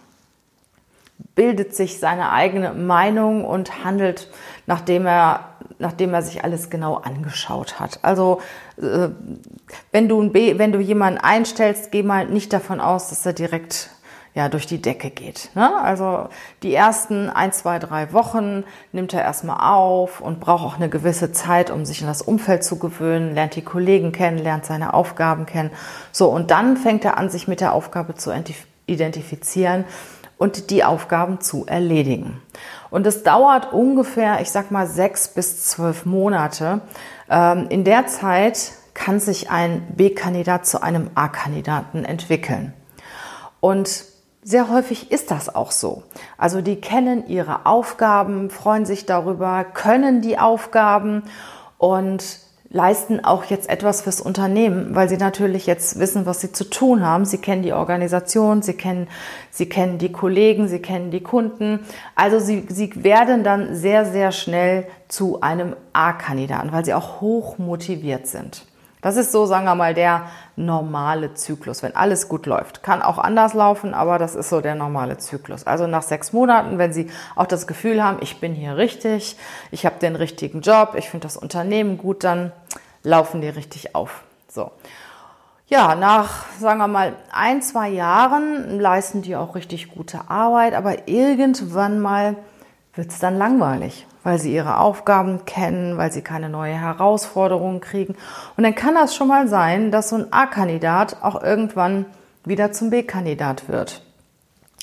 bildet 1.35 1.77
sich 1.77 2.01
seine 2.01 2.33
eigene 2.33 2.73
Meinung 2.73 3.45
und 3.45 3.85
handelt, 3.85 4.31
nachdem 4.67 5.05
er, 5.05 5.51
nachdem 5.83 6.15
er 6.15 6.23
sich 6.23 6.43
alles 6.43 6.71
genau 6.71 6.95
angeschaut 6.95 7.79
hat. 7.79 7.99
Also 8.03 8.41
äh, 8.79 9.09
wenn 9.91 10.09
du, 10.09 10.23
ein 10.23 10.33
B, 10.33 10.59
wenn 10.59 10.73
du 10.73 10.81
jemanden 10.81 11.21
einstellst, 11.21 11.93
geh 11.93 12.03
mal 12.03 12.27
nicht 12.27 12.53
davon 12.53 12.81
aus, 12.81 13.11
dass 13.11 13.27
er 13.27 13.35
direkt 13.35 13.91
ja, 14.35 14.49
durch 14.49 14.67
die 14.67 14.81
Decke 14.81 15.11
geht. 15.11 15.51
Ne? 15.55 15.71
Also 15.83 16.29
die 16.63 16.75
ersten 16.75 17.29
ein, 17.29 17.53
zwei, 17.53 17.79
drei 17.79 18.15
Wochen 18.15 18.65
nimmt 18.93 19.13
er 19.13 19.21
erstmal 19.21 19.59
auf 19.61 20.21
und 20.23 20.41
braucht 20.41 20.65
auch 20.65 20.77
eine 20.77 20.89
gewisse 20.89 21.33
Zeit, 21.33 21.71
um 21.71 21.85
sich 21.85 22.01
in 22.01 22.07
das 22.07 22.23
Umfeld 22.23 22.65
zu 22.65 22.79
gewöhnen, 22.79 23.35
lernt 23.35 23.57
die 23.57 23.63
Kollegen 23.63 24.13
kennen, 24.13 24.39
lernt 24.39 24.65
seine 24.65 24.95
Aufgaben 24.95 25.45
kennen. 25.45 25.71
So, 26.13 26.31
und 26.31 26.51
dann 26.51 26.79
fängt 26.79 27.05
er 27.05 27.19
an, 27.19 27.29
sich 27.29 27.47
mit 27.47 27.61
der 27.61 27.75
Aufgabe 27.75 28.15
zu 28.15 28.33
identifizieren 28.87 29.85
und 30.39 30.71
die 30.71 30.83
Aufgaben 30.83 31.41
zu 31.41 31.67
erledigen. 31.67 32.41
Und 32.93 33.07
es 33.07 33.23
dauert 33.23 33.73
ungefähr, 33.73 34.43
ich 34.43 34.51
sag 34.51 34.71
mal, 34.71 34.87
sechs 34.87 35.29
bis 35.29 35.65
zwölf 35.65 36.05
Monate. 36.05 36.83
Ähm, 37.29 37.67
in 37.71 37.85
der 37.85 38.07
Zeit 38.07 38.73
kann 38.93 39.19
sich 39.19 39.51
ein 39.51 39.95
B-Kandidat 39.97 40.67
zu 40.67 40.83
einem 40.83 41.11
A-Kandidaten 41.15 42.05
entwickeln. 42.05 42.75
Und 43.61 44.05
sehr 44.43 44.69
häufig 44.69 45.11
ist 45.11 45.31
das 45.31 45.55
auch 45.55 45.71
so. 45.71 46.03
Also 46.37 46.61
die 46.61 46.83
kennen 46.83 47.27
ihre 47.29 47.65
Aufgaben, 47.65 48.51
freuen 48.51 48.85
sich 48.85 49.07
darüber, 49.07 49.65
können 49.65 50.21
die 50.21 50.39
Aufgaben 50.39 51.23
und 51.79 52.23
leisten 52.73 53.23
auch 53.23 53.45
jetzt 53.45 53.69
etwas 53.69 54.01
fürs 54.01 54.21
Unternehmen, 54.21 54.95
weil 54.95 55.09
sie 55.09 55.19
natürlich 55.19 55.67
jetzt 55.67 55.99
wissen, 55.99 56.25
was 56.25 56.41
sie 56.41 56.53
zu 56.53 56.65
tun 56.65 57.05
haben. 57.07 57.27
Sie 57.27 57.39
kennen 57.39 57.63
die 57.63 57.75
Organisation, 57.75 58.63
sie 58.63 58.73
kennen, 58.73 59.09
sie 59.51 59.69
kennen 59.69 59.99
die 59.99 60.11
Kollegen, 60.11 60.69
sie 60.69 60.81
kennen 60.81 61.11
die 61.11 61.23
Kunden. 61.23 61.81
Also 62.17 62.39
sie, 62.39 62.67
sie 62.69 63.05
werden 63.05 63.45
dann 63.45 63.77
sehr, 63.77 64.07
sehr 64.07 64.33
schnell 64.33 64.87
zu 65.09 65.43
einem 65.43 65.77
A-Kandidaten, 65.93 66.73
weil 66.73 66.85
sie 66.85 66.95
auch 66.95 67.21
hoch 67.21 67.59
motiviert 67.59 68.27
sind. 68.27 68.65
Das 69.03 69.17
ist 69.17 69.33
so, 69.33 69.47
sagen 69.47 69.65
wir 69.65 69.75
mal, 69.75 69.95
der 69.95 70.27
normale 70.55 71.35
Zyklus, 71.35 71.83
wenn 71.83 71.97
alles 71.97 72.29
gut 72.29 72.47
läuft. 72.47 72.85
Kann 72.85 73.03
auch 73.03 73.19
anders 73.19 73.53
laufen, 73.53 73.95
aber 73.95 74.17
das 74.17 74.37
ist 74.37 74.49
so 74.49 74.61
der 74.61 74.77
normale 74.77 75.19
Zyklus. 75.19 75.67
Also 75.67 75.89
nach 75.89 76.03
sechs 76.03 76.33
Monaten, 76.33 76.79
wenn 76.79 76.93
Sie 76.93 77.11
auch 77.35 77.47
das 77.47 77.67
Gefühl 77.67 78.03
haben, 78.03 78.19
ich 78.21 78.39
bin 78.39 78.55
hier 78.55 78.77
richtig, 78.77 79.37
ich 79.73 79.85
habe 79.87 79.97
den 80.01 80.15
richtigen 80.15 80.61
Job, 80.61 80.95
ich 80.97 81.11
finde 81.11 81.27
das 81.27 81.37
Unternehmen 81.37 81.99
gut, 81.99 82.23
dann 82.23 82.53
laufen 83.03 83.41
die 83.41 83.49
richtig 83.49 83.95
auf. 83.95 84.23
So. 84.49 84.71
Ja, 85.67 85.95
nach, 85.95 86.47
sagen 86.59 86.79
wir 86.79 86.89
mal, 86.89 87.15
ein, 87.33 87.63
zwei 87.63 87.89
Jahren 87.89 88.79
leisten 88.79 89.23
die 89.23 89.37
auch 89.37 89.55
richtig 89.55 89.89
gute 89.89 90.29
Arbeit, 90.29 90.75
aber 90.75 91.09
irgendwann 91.09 92.01
mal 92.01 92.37
wird 92.95 93.11
es 93.11 93.19
dann 93.19 93.39
langweilig 93.39 94.07
weil 94.23 94.39
sie 94.39 94.55
ihre 94.55 94.79
Aufgaben 94.79 95.45
kennen, 95.45 95.99
weil 95.99 96.13
sie 96.13 96.23
keine 96.23 96.49
neue 96.49 96.75
Herausforderungen 96.75 97.81
kriegen. 97.81 98.15
Und 98.57 98.65
dann 98.65 98.75
kann 98.75 98.95
das 98.95 99.15
schon 99.15 99.29
mal 99.29 99.49
sein, 99.49 99.91
dass 99.91 100.11
so 100.11 100.17
ein 100.17 100.33
A-Kandidat 100.33 101.17
auch 101.23 101.43
irgendwann 101.43 102.07
wieder 102.45 102.73
zum 102.73 102.91
B-Kandidat 102.91 103.69
wird. 103.69 104.03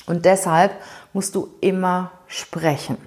Und 0.06 0.24
deshalb 0.24 0.72
musst 1.12 1.34
du 1.34 1.48
immer 1.60 2.10
sprechen. 2.26 2.98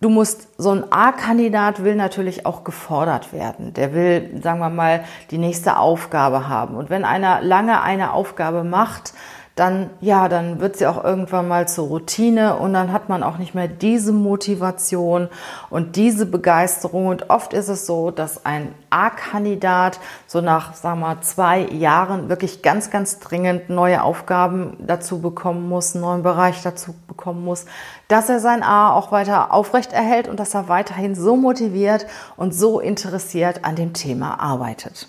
Du 0.00 0.10
musst, 0.10 0.48
so 0.58 0.70
ein 0.70 0.84
A-Kandidat 0.92 1.82
will 1.82 1.94
natürlich 1.94 2.44
auch 2.44 2.64
gefordert 2.64 3.32
werden. 3.32 3.72
Der 3.72 3.94
will, 3.94 4.40
sagen 4.42 4.58
wir 4.58 4.68
mal, 4.68 5.04
die 5.30 5.38
nächste 5.38 5.78
Aufgabe 5.78 6.48
haben. 6.48 6.76
Und 6.76 6.90
wenn 6.90 7.04
einer 7.04 7.40
lange 7.40 7.80
eine 7.80 8.12
Aufgabe 8.12 8.64
macht, 8.64 9.14
dann, 9.56 9.90
ja, 10.00 10.28
dann 10.28 10.58
wird 10.58 10.76
sie 10.76 10.86
auch 10.88 11.04
irgendwann 11.04 11.46
mal 11.46 11.68
zur 11.68 11.86
Routine 11.86 12.56
und 12.56 12.72
dann 12.72 12.92
hat 12.92 13.08
man 13.08 13.22
auch 13.22 13.38
nicht 13.38 13.54
mehr 13.54 13.68
diese 13.68 14.12
Motivation 14.12 15.28
und 15.70 15.94
diese 15.94 16.26
Begeisterung. 16.26 17.06
Und 17.06 17.30
oft 17.30 17.52
ist 17.52 17.68
es 17.68 17.86
so, 17.86 18.10
dass 18.10 18.44
ein 18.44 18.74
A-Kandidat 18.90 20.00
so 20.26 20.40
nach, 20.40 20.74
sagen 20.74 20.98
wir 20.98 21.06
mal, 21.06 21.20
zwei 21.20 21.60
Jahren 21.60 22.28
wirklich 22.28 22.62
ganz, 22.62 22.90
ganz 22.90 23.20
dringend 23.20 23.70
neue 23.70 24.02
Aufgaben 24.02 24.76
dazu 24.80 25.20
bekommen 25.20 25.68
muss, 25.68 25.94
einen 25.94 26.02
neuen 26.02 26.22
Bereich 26.24 26.60
dazu 26.62 26.92
bekommen 27.06 27.44
muss, 27.44 27.64
dass 28.08 28.28
er 28.28 28.40
sein 28.40 28.64
A 28.64 28.92
auch 28.92 29.12
weiter 29.12 29.52
aufrecht 29.52 29.92
erhält 29.92 30.26
und 30.26 30.40
dass 30.40 30.54
er 30.54 30.68
weiterhin 30.68 31.14
so 31.14 31.36
motiviert 31.36 32.06
und 32.36 32.52
so 32.56 32.80
interessiert 32.80 33.64
an 33.64 33.76
dem 33.76 33.92
Thema 33.92 34.40
arbeitet. 34.40 35.06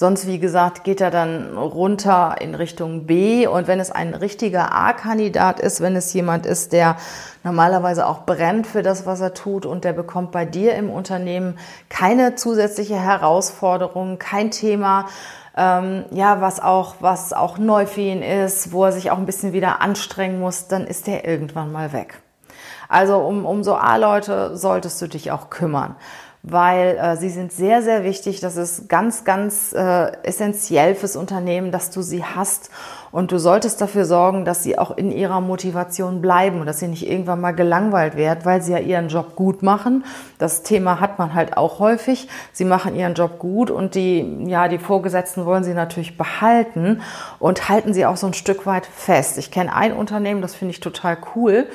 Sonst, 0.00 0.26
wie 0.26 0.38
gesagt, 0.38 0.82
geht 0.82 1.02
er 1.02 1.10
dann 1.10 1.58
runter 1.58 2.36
in 2.40 2.54
Richtung 2.54 3.04
B. 3.04 3.46
Und 3.46 3.66
wenn 3.66 3.80
es 3.80 3.90
ein 3.90 4.14
richtiger 4.14 4.74
A-Kandidat 4.74 5.60
ist, 5.60 5.82
wenn 5.82 5.94
es 5.94 6.10
jemand 6.14 6.46
ist, 6.46 6.72
der 6.72 6.96
normalerweise 7.44 8.06
auch 8.06 8.24
brennt 8.24 8.66
für 8.66 8.80
das, 8.82 9.04
was 9.04 9.20
er 9.20 9.34
tut 9.34 9.66
und 9.66 9.84
der 9.84 9.92
bekommt 9.92 10.32
bei 10.32 10.46
dir 10.46 10.74
im 10.74 10.88
Unternehmen 10.88 11.58
keine 11.90 12.34
zusätzliche 12.34 12.96
Herausforderung, 12.96 14.18
kein 14.18 14.50
Thema, 14.50 15.04
ähm, 15.54 16.06
ja, 16.12 16.40
was 16.40 16.60
auch, 16.60 16.94
was 17.00 17.34
auch 17.34 17.58
neu 17.58 17.84
für 17.84 18.00
ihn 18.00 18.22
ist, 18.22 18.72
wo 18.72 18.86
er 18.86 18.92
sich 18.92 19.10
auch 19.10 19.18
ein 19.18 19.26
bisschen 19.26 19.52
wieder 19.52 19.82
anstrengen 19.82 20.40
muss, 20.40 20.66
dann 20.66 20.86
ist 20.86 21.08
der 21.08 21.28
irgendwann 21.28 21.72
mal 21.72 21.92
weg. 21.92 22.22
Also 22.88 23.18
um, 23.18 23.44
um 23.44 23.62
so 23.62 23.74
A-Leute 23.74 24.56
solltest 24.56 25.02
du 25.02 25.08
dich 25.08 25.30
auch 25.30 25.50
kümmern 25.50 25.94
weil 26.42 26.96
äh, 26.96 27.16
sie 27.16 27.28
sind 27.28 27.52
sehr, 27.52 27.82
sehr 27.82 28.02
wichtig. 28.02 28.40
Das 28.40 28.56
ist 28.56 28.88
ganz, 28.88 29.24
ganz 29.24 29.74
äh, 29.74 30.12
essentiell 30.22 30.94
fürs 30.94 31.16
Unternehmen, 31.16 31.70
dass 31.70 31.90
du 31.90 32.00
sie 32.00 32.24
hast. 32.24 32.70
Und 33.12 33.32
du 33.32 33.38
solltest 33.38 33.80
dafür 33.80 34.04
sorgen, 34.04 34.44
dass 34.44 34.62
sie 34.62 34.78
auch 34.78 34.96
in 34.96 35.10
ihrer 35.12 35.40
Motivation 35.40 36.22
bleiben 36.22 36.60
und 36.60 36.66
dass 36.66 36.78
sie 36.78 36.88
nicht 36.88 37.06
irgendwann 37.06 37.40
mal 37.40 37.52
gelangweilt 37.52 38.16
werden, 38.16 38.40
weil 38.44 38.62
sie 38.62 38.72
ja 38.72 38.78
ihren 38.78 39.08
Job 39.08 39.36
gut 39.36 39.62
machen. 39.62 40.04
Das 40.38 40.62
Thema 40.62 41.00
hat 41.00 41.18
man 41.18 41.34
halt 41.34 41.56
auch 41.56 41.78
häufig. 41.78 42.28
Sie 42.52 42.64
machen 42.64 42.94
ihren 42.94 43.14
Job 43.14 43.38
gut 43.38 43.70
und 43.70 43.94
die, 43.94 44.44
ja, 44.46 44.68
die 44.68 44.78
Vorgesetzten 44.78 45.44
wollen 45.44 45.64
sie 45.64 45.74
natürlich 45.74 46.16
behalten 46.16 47.02
und 47.38 47.68
halten 47.68 47.92
sie 47.92 48.06
auch 48.06 48.16
so 48.16 48.28
ein 48.28 48.34
Stück 48.34 48.64
weit 48.64 48.86
fest. 48.86 49.36
Ich 49.36 49.50
kenne 49.50 49.74
ein 49.74 49.92
Unternehmen, 49.92 50.40
das 50.40 50.54
finde 50.54 50.72
ich 50.72 50.80
total 50.80 51.18
cool 51.34 51.66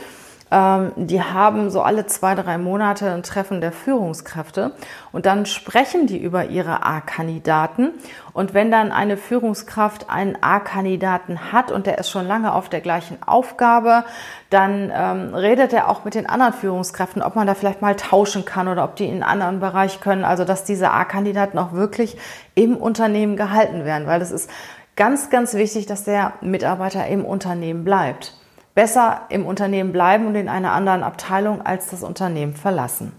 ähm, 0.55 0.93
die 0.95 1.21
haben 1.21 1.69
so 1.69 1.81
alle 1.81 2.05
zwei, 2.05 2.33
drei 2.33 2.57
Monate 2.57 3.11
ein 3.11 3.23
Treffen 3.23 3.59
der 3.59 3.73
Führungskräfte 3.73 4.71
und 5.11 5.25
dann 5.25 5.45
sprechen 5.45 6.07
die 6.07 6.17
über 6.17 6.45
ihre 6.45 6.85
A-Kandidaten. 6.85 7.91
Und 8.31 8.53
wenn 8.53 8.71
dann 8.71 8.93
eine 8.93 9.17
Führungskraft 9.17 10.09
einen 10.09 10.37
A-Kandidaten 10.41 11.51
hat 11.51 11.73
und 11.73 11.87
der 11.87 11.97
ist 11.97 12.09
schon 12.09 12.25
lange 12.25 12.53
auf 12.53 12.69
der 12.69 12.79
gleichen 12.79 13.21
Aufgabe, 13.25 14.05
dann 14.49 14.93
ähm, 14.95 15.35
redet 15.35 15.73
er 15.73 15.89
auch 15.89 16.05
mit 16.05 16.15
den 16.15 16.29
anderen 16.29 16.53
Führungskräften, 16.53 17.21
ob 17.21 17.35
man 17.35 17.47
da 17.47 17.53
vielleicht 17.53 17.81
mal 17.81 17.97
tauschen 17.97 18.45
kann 18.45 18.69
oder 18.69 18.85
ob 18.85 18.95
die 18.95 19.07
in 19.07 19.23
einen 19.23 19.23
anderen 19.23 19.59
Bereich 19.59 19.99
können. 19.99 20.23
Also 20.23 20.45
dass 20.45 20.63
diese 20.63 20.91
A-Kandidaten 20.91 21.57
auch 21.57 21.73
wirklich 21.73 22.17
im 22.53 22.77
Unternehmen 22.77 23.35
gehalten 23.35 23.83
werden, 23.83 24.07
weil 24.07 24.21
es 24.21 24.31
ist 24.31 24.49
ganz, 24.95 25.29
ganz 25.29 25.53
wichtig, 25.53 25.85
dass 25.85 26.05
der 26.05 26.31
Mitarbeiter 26.39 27.05
im 27.07 27.25
Unternehmen 27.25 27.83
bleibt 27.83 28.33
besser 28.75 29.21
im 29.29 29.45
Unternehmen 29.45 29.91
bleiben 29.91 30.27
und 30.27 30.35
in 30.35 30.49
einer 30.49 30.73
anderen 30.73 31.01
Abteilung 31.01 31.65
als 31.65 31.89
das 31.89 32.03
Unternehmen 32.03 32.53
verlassen. 32.53 33.13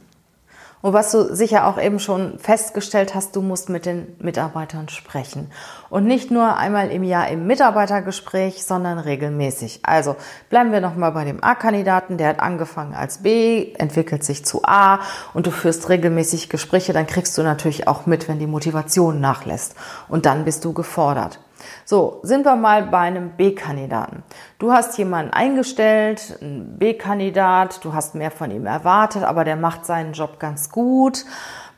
Und 0.82 0.92
was 0.92 1.10
du 1.10 1.34
sicher 1.34 1.66
auch 1.66 1.80
eben 1.80 1.98
schon 1.98 2.38
festgestellt 2.38 3.14
hast, 3.14 3.34
du 3.34 3.42
musst 3.42 3.70
mit 3.70 3.86
den 3.86 4.14
Mitarbeitern 4.20 4.88
sprechen. 4.88 5.50
Und 5.88 6.04
nicht 6.04 6.30
nur 6.30 6.56
einmal 6.56 6.90
im 6.90 7.02
Jahr 7.02 7.28
im 7.28 7.46
Mitarbeitergespräch, 7.46 8.64
sondern 8.64 9.00
regelmäßig. 9.00 9.80
Also 9.82 10.14
bleiben 10.48 10.70
wir 10.70 10.80
nochmal 10.80 11.10
bei 11.10 11.24
dem 11.24 11.42
A-Kandidaten, 11.42 12.18
der 12.18 12.28
hat 12.28 12.40
angefangen 12.40 12.94
als 12.94 13.18
B, 13.22 13.72
entwickelt 13.78 14.22
sich 14.22 14.44
zu 14.44 14.62
A 14.64 15.00
und 15.34 15.48
du 15.48 15.50
führst 15.50 15.88
regelmäßig 15.88 16.50
Gespräche, 16.50 16.92
dann 16.92 17.08
kriegst 17.08 17.36
du 17.36 17.42
natürlich 17.42 17.88
auch 17.88 18.06
mit, 18.06 18.28
wenn 18.28 18.38
die 18.38 18.46
Motivation 18.46 19.20
nachlässt. 19.20 19.74
Und 20.08 20.26
dann 20.26 20.44
bist 20.44 20.64
du 20.64 20.72
gefordert. 20.72 21.40
So, 21.84 22.20
sind 22.22 22.44
wir 22.44 22.56
mal 22.56 22.84
bei 22.84 22.98
einem 22.98 23.30
B-Kandidaten. 23.30 24.22
Du 24.58 24.72
hast 24.72 24.98
jemanden 24.98 25.32
eingestellt, 25.32 26.38
einen 26.40 26.78
B-Kandidat, 26.78 27.84
du 27.84 27.94
hast 27.94 28.14
mehr 28.14 28.30
von 28.30 28.50
ihm 28.50 28.66
erwartet, 28.66 29.22
aber 29.22 29.44
der 29.44 29.56
macht 29.56 29.86
seinen 29.86 30.12
Job 30.12 30.38
ganz 30.38 30.70
gut. 30.70 31.24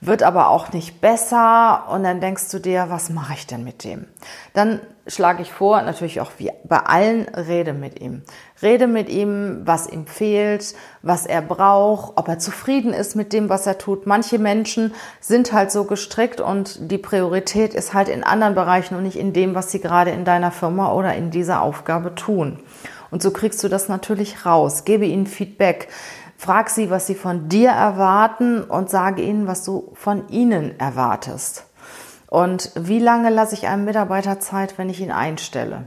wird 0.00 0.22
aber 0.22 0.48
auch 0.48 0.72
nicht 0.72 1.00
besser 1.00 1.88
und 1.90 2.04
dann 2.04 2.20
denkst 2.20 2.50
du 2.50 2.60
dir, 2.60 2.86
was 2.88 3.10
mache 3.10 3.34
ich 3.34 3.46
denn 3.46 3.64
mit 3.64 3.82
dem? 3.84 4.06
Dann 4.54 4.80
schlage 5.06 5.42
ich 5.42 5.52
vor, 5.52 5.82
natürlich 5.82 6.20
auch 6.20 6.30
wie 6.38 6.52
bei 6.64 6.78
allen, 6.78 7.28
rede 7.28 7.72
mit 7.72 8.00
ihm. 8.00 8.22
Rede 8.60 8.88
mit 8.88 9.08
ihm, 9.08 9.62
was 9.64 9.88
ihm 9.88 10.06
fehlt, 10.06 10.74
was 11.02 11.26
er 11.26 11.42
braucht, 11.42 12.16
ob 12.16 12.26
er 12.28 12.38
zufrieden 12.38 12.92
ist 12.92 13.14
mit 13.14 13.32
dem, 13.32 13.48
was 13.48 13.66
er 13.66 13.78
tut. 13.78 14.06
Manche 14.06 14.38
Menschen 14.38 14.92
sind 15.20 15.52
halt 15.52 15.70
so 15.70 15.84
gestrickt 15.84 16.40
und 16.40 16.90
die 16.90 16.98
Priorität 16.98 17.72
ist 17.74 17.94
halt 17.94 18.08
in 18.08 18.24
anderen 18.24 18.56
Bereichen 18.56 18.96
und 18.96 19.04
nicht 19.04 19.18
in 19.18 19.32
dem, 19.32 19.54
was 19.54 19.70
sie 19.70 19.80
gerade 19.80 20.10
in 20.10 20.24
deiner 20.24 20.50
Firma 20.50 20.92
oder 20.92 21.14
in 21.14 21.30
dieser 21.30 21.62
Aufgabe 21.62 22.16
tun. 22.16 22.58
Und 23.10 23.22
so 23.22 23.30
kriegst 23.30 23.62
du 23.62 23.68
das 23.68 23.88
natürlich 23.88 24.44
raus. 24.44 24.84
Gebe 24.84 25.06
ihnen 25.06 25.26
Feedback. 25.26 25.88
Frag 26.36 26.70
sie, 26.70 26.90
was 26.90 27.06
sie 27.06 27.14
von 27.14 27.48
dir 27.48 27.70
erwarten 27.70 28.62
und 28.62 28.90
sage 28.90 29.22
ihnen, 29.22 29.46
was 29.46 29.64
du 29.64 29.92
von 29.94 30.28
ihnen 30.28 30.78
erwartest. 30.78 31.64
Und 32.28 32.72
wie 32.74 32.98
lange 32.98 33.30
lasse 33.30 33.54
ich 33.54 33.66
einem 33.66 33.84
Mitarbeiter 33.84 34.38
Zeit, 34.38 34.78
wenn 34.78 34.90
ich 34.90 35.00
ihn 35.00 35.10
einstelle? 35.10 35.84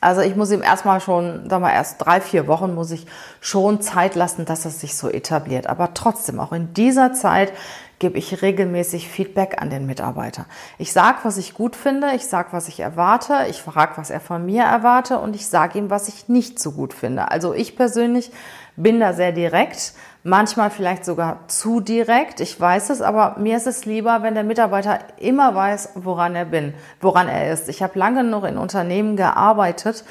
Also 0.00 0.20
ich 0.20 0.36
muss 0.36 0.50
ihm 0.50 0.62
erstmal 0.62 1.00
schon, 1.00 1.48
sagen 1.48 1.62
wir 1.62 1.72
erst 1.72 2.04
drei, 2.04 2.20
vier 2.20 2.46
Wochen 2.46 2.74
muss 2.74 2.90
ich 2.90 3.06
schon 3.40 3.80
Zeit 3.80 4.14
lassen, 4.14 4.44
dass 4.44 4.64
es 4.64 4.80
sich 4.80 4.96
so 4.96 5.08
etabliert. 5.08 5.66
Aber 5.66 5.94
trotzdem, 5.94 6.38
auch 6.40 6.52
in 6.52 6.72
dieser 6.74 7.12
Zeit 7.12 7.52
gebe 7.98 8.18
ich 8.18 8.42
regelmäßig 8.42 9.08
Feedback 9.08 9.60
an 9.60 9.70
den 9.70 9.86
Mitarbeiter. 9.86 10.46
Ich 10.78 10.92
sage, 10.92 11.18
was 11.24 11.36
ich 11.36 11.54
gut 11.54 11.74
finde, 11.74 12.12
ich 12.14 12.26
sage, 12.26 12.48
was 12.52 12.68
ich 12.68 12.80
erwarte, 12.80 13.46
ich 13.50 13.60
frage, 13.60 13.92
was 13.96 14.10
er 14.10 14.20
von 14.20 14.46
mir 14.46 14.62
erwarte 14.62 15.18
und 15.18 15.34
ich 15.34 15.48
sage 15.48 15.78
ihm, 15.78 15.90
was 15.90 16.08
ich 16.08 16.28
nicht 16.28 16.60
so 16.60 16.72
gut 16.72 16.94
finde. 16.94 17.30
Also 17.30 17.54
ich 17.54 17.76
persönlich 17.76 18.30
bin 18.76 19.00
da 19.00 19.12
sehr 19.12 19.32
direkt, 19.32 19.94
manchmal 20.28 20.70
vielleicht 20.70 21.04
sogar 21.04 21.40
zu 21.48 21.80
direkt. 21.80 22.40
Ich 22.40 22.60
weiß 22.60 22.90
es, 22.90 23.00
aber 23.00 23.36
mir 23.38 23.56
ist 23.56 23.66
es 23.66 23.86
lieber, 23.86 24.22
wenn 24.22 24.34
der 24.34 24.44
Mitarbeiter 24.44 24.98
immer 25.16 25.54
weiß, 25.54 25.90
woran 25.94 26.36
er 26.36 26.44
bin, 26.44 26.74
woran 27.00 27.28
er 27.28 27.52
ist. 27.52 27.68
Ich 27.68 27.82
habe 27.82 27.98
lange 27.98 28.22
noch 28.22 28.44
in 28.44 28.58
Unternehmen 28.58 29.16
gearbeitet. 29.16 30.04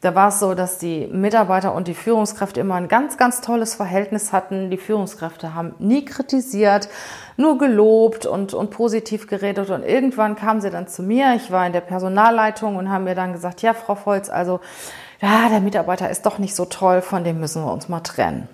Da 0.00 0.14
war 0.14 0.28
es 0.28 0.38
so, 0.38 0.54
dass 0.54 0.78
die 0.78 1.06
Mitarbeiter 1.06 1.74
und 1.74 1.88
die 1.88 1.94
Führungskräfte 1.94 2.60
immer 2.60 2.74
ein 2.74 2.88
ganz, 2.88 3.16
ganz 3.16 3.40
tolles 3.40 3.74
Verhältnis 3.74 4.32
hatten. 4.32 4.70
Die 4.70 4.76
Führungskräfte 4.76 5.54
haben 5.54 5.74
nie 5.78 6.04
kritisiert, 6.04 6.90
nur 7.38 7.56
gelobt 7.56 8.26
und, 8.26 8.52
und 8.52 8.70
positiv 8.70 9.26
geredet. 9.26 9.70
Und 9.70 9.82
irgendwann 9.82 10.36
kamen 10.36 10.60
sie 10.60 10.70
dann 10.70 10.88
zu 10.88 11.02
mir. 11.02 11.34
Ich 11.36 11.50
war 11.50 11.66
in 11.66 11.72
der 11.72 11.80
Personalleitung 11.80 12.76
und 12.76 12.90
haben 12.90 13.04
mir 13.04 13.14
dann 13.14 13.32
gesagt, 13.32 13.62
ja, 13.62 13.72
Frau 13.72 13.94
Volz, 13.94 14.28
also 14.28 14.60
ja, 15.22 15.48
der 15.48 15.60
Mitarbeiter 15.60 16.10
ist 16.10 16.26
doch 16.26 16.38
nicht 16.38 16.54
so 16.54 16.66
toll, 16.66 17.00
von 17.00 17.24
dem 17.24 17.40
müssen 17.40 17.64
wir 17.64 17.72
uns 17.72 17.88
mal 17.88 18.00
trennen. 18.00 18.46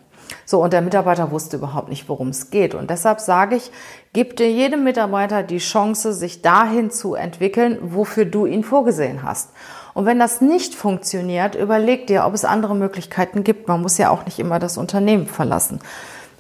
So, 0.45 0.63
und 0.63 0.73
der 0.73 0.81
Mitarbeiter 0.81 1.31
wusste 1.31 1.57
überhaupt 1.57 1.89
nicht, 1.89 2.09
worum 2.09 2.29
es 2.29 2.51
geht. 2.51 2.75
Und 2.75 2.91
deshalb 2.91 3.21
sage 3.21 3.57
ich, 3.57 3.71
gib 4.13 4.37
dir 4.37 4.51
jedem 4.51 4.85
Mitarbeiter 4.85 5.43
die 5.43 5.59
Chance, 5.59 6.13
sich 6.13 6.43
dahin 6.43 6.91
zu 6.91 7.15
entwickeln, 7.15 7.79
wofür 7.81 8.25
du 8.25 8.47
ihn 8.47 8.65
vorgesehen 8.65 9.23
hast. 9.23 9.51
Und 9.95 10.07
wenn 10.07 10.19
das 10.19 10.41
nicht 10.41 10.75
funktioniert, 10.75 11.55
überleg 11.55 12.07
dir, 12.07 12.25
ob 12.25 12.35
es 12.35 12.45
andere 12.45 12.75
Möglichkeiten 12.75 13.45
gibt. 13.45 13.69
Man 13.69 13.83
muss 13.83 13.99
ja 13.99 14.11
auch 14.11 14.25
nicht 14.25 14.39
immer 14.39 14.59
das 14.59 14.79
Unternehmen 14.79 15.27
verlassen. 15.27 15.81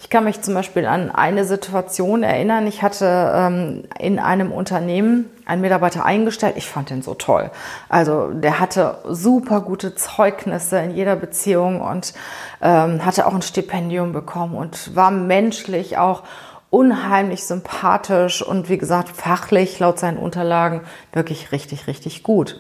Ich 0.02 0.08
kann 0.08 0.24
mich 0.24 0.40
zum 0.40 0.54
Beispiel 0.54 0.86
an 0.86 1.10
eine 1.10 1.44
Situation 1.44 2.22
erinnern. 2.22 2.66
Ich 2.66 2.82
hatte 2.82 3.32
ähm, 3.34 3.84
in 3.98 4.18
einem 4.18 4.50
Unternehmen 4.50 5.28
einen 5.44 5.60
Mitarbeiter 5.60 6.06
eingestellt. 6.06 6.54
Ich 6.56 6.70
fand 6.70 6.88
den 6.88 7.02
so 7.02 7.12
toll. 7.12 7.50
Also 7.90 8.28
der 8.32 8.58
hatte 8.60 8.96
super 9.06 9.60
gute 9.60 9.94
Zeugnisse 9.94 10.78
in 10.78 10.92
jeder 10.92 11.16
Beziehung 11.16 11.82
und 11.82 12.14
ähm, 12.62 13.04
hatte 13.04 13.26
auch 13.26 13.34
ein 13.34 13.42
Stipendium 13.42 14.12
bekommen 14.12 14.54
und 14.54 14.96
war 14.96 15.10
menschlich 15.10 15.98
auch 15.98 16.22
unheimlich 16.70 17.44
sympathisch 17.44 18.40
und 18.40 18.70
wie 18.70 18.78
gesagt 18.78 19.10
fachlich 19.10 19.78
laut 19.80 19.98
seinen 19.98 20.16
Unterlagen 20.16 20.80
wirklich 21.12 21.52
richtig, 21.52 21.86
richtig 21.86 22.22
gut. 22.22 22.58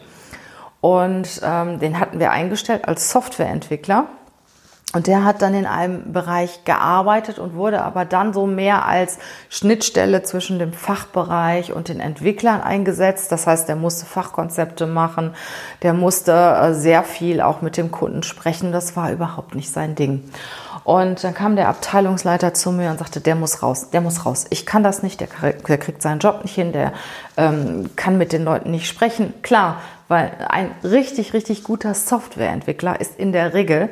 Und 0.82 1.40
ähm, 1.42 1.78
den 1.78 1.98
hatten 1.98 2.18
wir 2.18 2.32
eingestellt 2.32 2.86
als 2.86 3.10
Softwareentwickler. 3.10 4.08
Und 4.92 5.06
der 5.06 5.24
hat 5.24 5.40
dann 5.40 5.54
in 5.54 5.66
einem 5.66 6.12
Bereich 6.12 6.64
gearbeitet 6.64 7.38
und 7.38 7.54
wurde 7.54 7.82
aber 7.82 8.04
dann 8.04 8.32
so 8.32 8.46
mehr 8.46 8.86
als 8.86 9.18
Schnittstelle 9.48 10.24
zwischen 10.24 10.58
dem 10.58 10.72
Fachbereich 10.72 11.72
und 11.72 11.88
den 11.88 12.00
Entwicklern 12.00 12.60
eingesetzt. 12.60 13.30
Das 13.30 13.46
heißt, 13.46 13.68
der 13.68 13.76
musste 13.76 14.04
Fachkonzepte 14.04 14.86
machen, 14.86 15.32
der 15.82 15.94
musste 15.94 16.32
äh, 16.32 16.74
sehr 16.74 17.04
viel 17.04 17.40
auch 17.40 17.62
mit 17.62 17.76
dem 17.76 17.92
Kunden 17.92 18.24
sprechen. 18.24 18.72
Das 18.72 18.96
war 18.96 19.12
überhaupt 19.12 19.54
nicht 19.54 19.70
sein 19.70 19.94
Ding. 19.94 20.24
Und 20.82 21.22
dann 21.22 21.34
kam 21.34 21.54
der 21.54 21.68
Abteilungsleiter 21.68 22.52
zu 22.52 22.72
mir 22.72 22.90
und 22.90 22.98
sagte, 22.98 23.20
der 23.20 23.36
muss 23.36 23.62
raus, 23.62 23.90
der 23.90 24.00
muss 24.00 24.26
raus. 24.26 24.46
Ich 24.50 24.66
kann 24.66 24.82
das 24.82 25.04
nicht, 25.04 25.20
der, 25.20 25.28
kriegt 25.28 26.02
seinen 26.02 26.18
Job 26.18 26.40
nicht 26.42 26.54
hin, 26.54 26.72
der 26.72 26.92
ähm, 27.36 27.90
kann 27.94 28.18
mit 28.18 28.32
den 28.32 28.42
Leuten 28.42 28.72
nicht 28.72 28.88
sprechen. 28.88 29.34
Klar, 29.42 29.80
weil 30.08 30.32
ein 30.48 30.72
richtig, 30.82 31.32
richtig 31.32 31.62
guter 31.62 31.94
Softwareentwickler 31.94 33.00
ist 33.00 33.16
in 33.20 33.30
der 33.30 33.54
Regel 33.54 33.90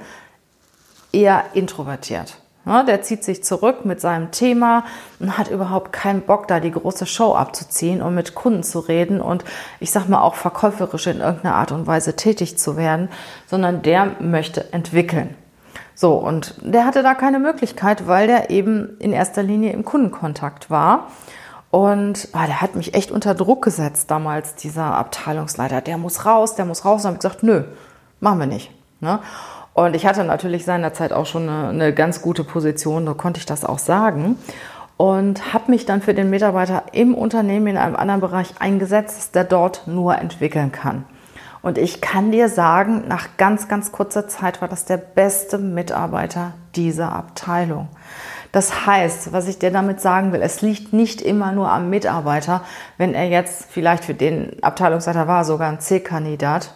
eher 1.13 1.45
introvertiert. 1.55 2.39
Der 2.87 3.01
zieht 3.01 3.25
sich 3.25 3.43
zurück 3.43 3.87
mit 3.87 3.99
seinem 3.99 4.31
Thema 4.31 4.85
und 5.21 5.39
hat 5.39 5.49
überhaupt 5.49 5.91
keinen 5.91 6.21
Bock, 6.21 6.49
da 6.49 6.61
die 6.61 6.71
große 6.71 7.07
Show 7.07 7.35
abzuziehen 7.35 8.03
und 8.03 8.15
mit 8.15 8.35
Kunden 8.35 8.63
zu 8.63 8.81
reden 8.81 9.23
und 9.23 9.43
ich 9.81 9.91
sag 9.91 10.07
mal 10.09 10.21
auch 10.21 10.35
verkäuferisch 10.35 11.07
in 11.07 11.21
irgendeiner 11.21 11.55
Art 11.55 11.73
und 11.73 11.87
Weise 11.87 12.15
tätig 12.15 12.59
zu 12.59 12.77
werden, 12.77 13.09
sondern 13.47 13.81
der 13.81 14.17
möchte 14.21 14.71
entwickeln. 14.75 15.35
So, 15.95 16.13
und 16.13 16.55
der 16.61 16.85
hatte 16.85 17.03
da 17.03 17.15
keine 17.15 17.39
Möglichkeit, 17.39 18.07
weil 18.07 18.27
der 18.27 18.51
eben 18.51 18.99
in 18.99 19.13
erster 19.13 19.43
Linie 19.43 19.73
im 19.73 19.85
Kundenkontakt 19.85 20.71
war. 20.71 21.09
Und 21.71 22.29
ah, 22.33 22.47
der 22.47 22.61
hat 22.61 22.77
mich 22.77 22.95
echt 22.95 23.11
unter 23.11 23.35
Druck 23.35 23.65
gesetzt 23.65 24.11
damals, 24.11 24.55
dieser 24.55 24.95
Abteilungsleiter. 24.95 25.81
Der 25.81 25.99
muss 25.99 26.25
raus, 26.25 26.55
der 26.55 26.67
muss 26.67 26.85
raus. 26.85 27.01
Und 27.01 27.07
habe 27.07 27.17
ich 27.17 27.23
gesagt, 27.23 27.43
nö, 27.43 27.65
machen 28.21 28.39
wir 28.39 28.47
nicht. 28.47 28.71
Ne? 29.01 29.19
Und 29.79 29.95
ich 29.95 30.07
hatte 30.07 30.25
natürlich 30.25 30.65
seinerzeit 30.65 31.13
auch 31.13 31.27
schon 31.27 31.49
eine, 31.49 31.69
eine 31.69 31.95
ganz 31.95 32.21
gute 32.21 32.43
Position, 32.43 33.07
da 33.07 33.15
konnte 33.15 33.39
ich 33.39 33.47
das 33.47 33.65
auch 33.65 33.79
sagen. 33.79 34.37
Und 34.97 35.55
habe 35.55 35.71
mich 35.71 35.87
dann 35.87 36.03
für 36.03 36.15
den 36.15 36.31
Mitarbeiter 36.31 36.83
im 36.91 37.15
Unternehmen 37.15 37.69
in 37.69 37.77
einem 37.77 37.95
anderen 37.95 38.21
Bereich 38.21 38.55
eingesetzt, 38.59 39.37
der 39.37 39.45
dort 39.45 39.87
nur 39.87 40.19
entwickeln 40.19 40.73
kann. 40.73 41.05
Und 41.63 41.79
ich 41.79 42.01
kann 42.01 42.33
dir 42.33 42.49
sagen, 42.49 43.05
nach 43.07 43.37
ganz, 43.37 43.69
ganz 43.69 43.93
kurzer 43.93 44.27
Zeit 44.27 44.61
war 44.61 44.67
das 44.67 44.85
der 44.85 44.97
beste 44.97 45.59
Mitarbeiter 45.59 46.55
dieser 46.75 47.13
Abteilung. 47.13 47.87
Das 48.51 48.85
heißt, 48.85 49.33
was 49.33 49.47
ich 49.47 49.61
dir 49.61 49.71
damit 49.71 50.01
sagen 50.01 50.33
will, 50.33 50.43
es 50.43 50.61
liegt 50.61 50.93
nicht 50.93 51.23
immer 51.23 51.53
nur 51.53 51.71
am 51.71 51.89
Mitarbeiter, 51.89 52.63
wenn 52.97 53.15
er 53.15 53.29
jetzt 53.29 53.67
vielleicht 53.71 54.05
für 54.05 54.15
den 54.15 54.61
Abteilungsleiter 54.61 55.29
war, 55.29 55.45
sogar 55.45 55.69
ein 55.69 55.79
C-Kandidat, 55.79 56.75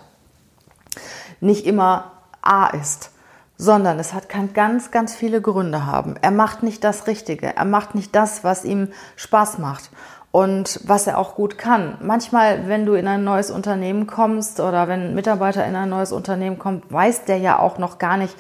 nicht 1.40 1.66
immer 1.66 2.12
A 2.42 2.66
ist, 2.66 3.11
sondern 3.57 3.98
es 3.98 4.12
hat, 4.12 4.28
kann 4.28 4.52
ganz, 4.52 4.90
ganz 4.90 5.14
viele 5.14 5.40
Gründe 5.40 5.87
haben. 5.87 6.16
Er 6.20 6.33
macht 6.33 6.62
nicht 6.62 6.85
das 6.85 7.07
Richtige, 7.07 7.57
er 7.57 7.64
macht 7.64 7.94
nicht 7.94 8.14
das, 8.14 8.44
was 8.44 8.64
ihm 8.64 8.88
Spaß 9.16 9.59
macht 9.59 9.90
und 10.33 10.81
was 10.85 11.07
er 11.07 11.18
auch 11.18 11.35
gut 11.35 11.59
kann. 11.59 11.98
Manchmal, 12.02 12.66
wenn 12.66 12.87
du 12.87 12.94
in 12.94 13.07
ein 13.07 13.22
neues 13.22 13.50
Unternehmen 13.50 14.07
kommst 14.07 14.61
oder 14.61 14.88
wenn 14.88 15.00
ein 15.00 15.14
Mitarbeiter 15.14 15.64
in 15.64 15.76
ein 15.76 15.90
neues 15.90 16.11
Unternehmen 16.11 16.59
kommt, 16.59 16.90
weiß 16.92 17.26
der 17.26 17.38
ja 17.38 17.59
auch 17.59 17.78
noch 17.78 17.98
gar 17.98 18.16
nicht, 18.16 18.35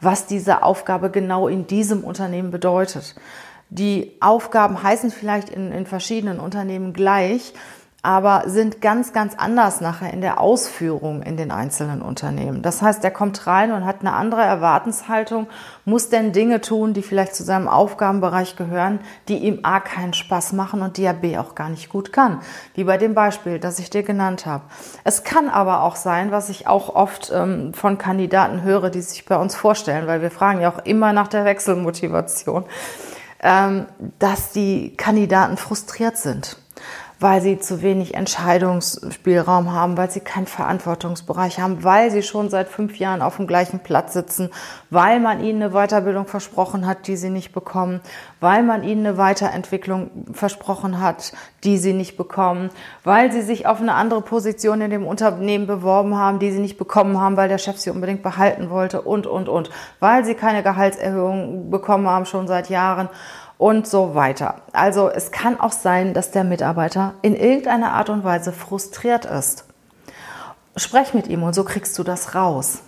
was 0.00 0.26
diese 0.26 0.62
Aufgabe 0.62 1.10
genau 1.10 1.46
in 1.48 1.66
diesem 1.66 2.02
Unternehmen 2.02 2.50
bedeutet. 2.50 3.14
Die 3.70 4.16
Aufgaben 4.20 4.82
heißen 4.82 5.10
vielleicht 5.10 5.50
in, 5.50 5.72
in 5.72 5.86
verschiedenen 5.86 6.40
Unternehmen 6.40 6.92
gleich, 6.92 7.54
aber 8.04 8.42
sind 8.46 8.82
ganz, 8.82 9.14
ganz 9.14 9.34
anders 9.34 9.80
nachher 9.80 10.12
in 10.12 10.20
der 10.20 10.38
Ausführung 10.38 11.22
in 11.22 11.38
den 11.38 11.50
einzelnen 11.50 12.02
Unternehmen. 12.02 12.60
Das 12.60 12.82
heißt, 12.82 13.02
der 13.02 13.10
kommt 13.10 13.46
rein 13.46 13.72
und 13.72 13.86
hat 13.86 14.00
eine 14.00 14.12
andere 14.12 14.42
Erwartenshaltung, 14.42 15.46
muss 15.86 16.10
denn 16.10 16.32
Dinge 16.32 16.60
tun, 16.60 16.92
die 16.92 17.00
vielleicht 17.00 17.34
zu 17.34 17.44
seinem 17.44 17.66
Aufgabenbereich 17.66 18.56
gehören, 18.56 19.00
die 19.28 19.38
ihm 19.38 19.60
A 19.62 19.80
keinen 19.80 20.12
Spaß 20.12 20.52
machen 20.52 20.82
und 20.82 20.98
die 20.98 21.04
er 21.04 21.14
B 21.14 21.38
auch 21.38 21.54
gar 21.54 21.70
nicht 21.70 21.88
gut 21.88 22.12
kann. 22.12 22.40
Wie 22.74 22.84
bei 22.84 22.98
dem 22.98 23.14
Beispiel, 23.14 23.58
das 23.58 23.78
ich 23.78 23.88
dir 23.88 24.02
genannt 24.02 24.44
habe. 24.44 24.64
Es 25.04 25.24
kann 25.24 25.48
aber 25.48 25.82
auch 25.82 25.96
sein, 25.96 26.30
was 26.30 26.50
ich 26.50 26.66
auch 26.66 26.94
oft 26.94 27.32
ähm, 27.34 27.72
von 27.72 27.96
Kandidaten 27.96 28.62
höre, 28.62 28.90
die 28.90 29.00
sich 29.00 29.24
bei 29.24 29.38
uns 29.38 29.56
vorstellen, 29.56 30.06
weil 30.06 30.20
wir 30.20 30.30
fragen 30.30 30.60
ja 30.60 30.70
auch 30.70 30.84
immer 30.84 31.14
nach 31.14 31.28
der 31.28 31.46
Wechselmotivation, 31.46 32.66
ähm, 33.42 33.86
dass 34.18 34.52
die 34.52 34.94
Kandidaten 34.94 35.56
frustriert 35.56 36.18
sind 36.18 36.58
weil 37.20 37.40
sie 37.40 37.58
zu 37.58 37.82
wenig 37.82 38.14
Entscheidungsspielraum 38.14 39.72
haben, 39.72 39.96
weil 39.96 40.10
sie 40.10 40.20
keinen 40.20 40.46
Verantwortungsbereich 40.46 41.60
haben, 41.60 41.84
weil 41.84 42.10
sie 42.10 42.22
schon 42.22 42.50
seit 42.50 42.68
fünf 42.68 42.96
Jahren 42.96 43.22
auf 43.22 43.36
dem 43.36 43.46
gleichen 43.46 43.80
Platz 43.80 44.12
sitzen, 44.12 44.50
weil 44.90 45.20
man 45.20 45.42
ihnen 45.42 45.62
eine 45.62 45.72
Weiterbildung 45.72 46.26
versprochen 46.26 46.86
hat, 46.86 47.06
die 47.06 47.16
sie 47.16 47.30
nicht 47.30 47.52
bekommen, 47.52 48.00
weil 48.40 48.62
man 48.62 48.82
ihnen 48.82 49.06
eine 49.06 49.16
Weiterentwicklung 49.16 50.10
versprochen 50.32 51.00
hat, 51.00 51.32
die 51.62 51.78
sie 51.78 51.92
nicht 51.92 52.16
bekommen, 52.16 52.70
weil 53.04 53.32
sie 53.32 53.42
sich 53.42 53.66
auf 53.66 53.80
eine 53.80 53.94
andere 53.94 54.20
Position 54.20 54.80
in 54.80 54.90
dem 54.90 55.06
Unternehmen 55.06 55.66
beworben 55.66 56.16
haben, 56.16 56.38
die 56.38 56.50
sie 56.50 56.60
nicht 56.60 56.78
bekommen 56.78 57.20
haben, 57.20 57.36
weil 57.36 57.48
der 57.48 57.58
Chef 57.58 57.78
sie 57.78 57.90
unbedingt 57.90 58.22
behalten 58.22 58.70
wollte 58.70 59.02
und, 59.02 59.26
und, 59.26 59.48
und, 59.48 59.70
weil 60.00 60.24
sie 60.24 60.34
keine 60.34 60.62
Gehaltserhöhung 60.62 61.70
bekommen 61.70 62.08
haben 62.08 62.26
schon 62.26 62.46
seit 62.46 62.68
Jahren 62.68 63.08
und 63.58 63.86
so 63.86 64.14
weiter. 64.14 64.62
Also 64.72 65.08
es 65.08 65.30
kann 65.30 65.58
auch 65.58 65.72
sein, 65.72 66.14
dass 66.14 66.30
der 66.30 66.44
Mitarbeiter 66.44 67.14
in 67.22 67.36
irgendeiner 67.36 67.92
Art 67.92 68.10
und 68.10 68.24
Weise 68.24 68.52
frustriert 68.52 69.24
ist. 69.24 69.64
Sprech 70.76 71.14
mit 71.14 71.28
ihm 71.28 71.42
und 71.42 71.54
so 71.54 71.64
kriegst 71.64 71.98
du 71.98 72.02
das 72.02 72.34
raus. 72.34 72.80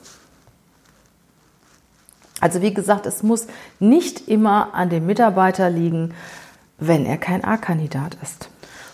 Also 2.41 2.61
wie 2.61 2.75
gesagt, 2.75 3.07
es 3.07 3.23
muss 3.23 3.47
nicht 3.79 4.29
immer 4.29 4.75
an 4.75 4.91
dem 4.91 5.07
Mitarbeiter 5.07 5.71
liegen, 5.71 6.15
wenn 6.79 7.07
er 7.07 7.17
kein 7.17 7.45
A-Kandidat 7.45 8.19
ist. 8.23 8.51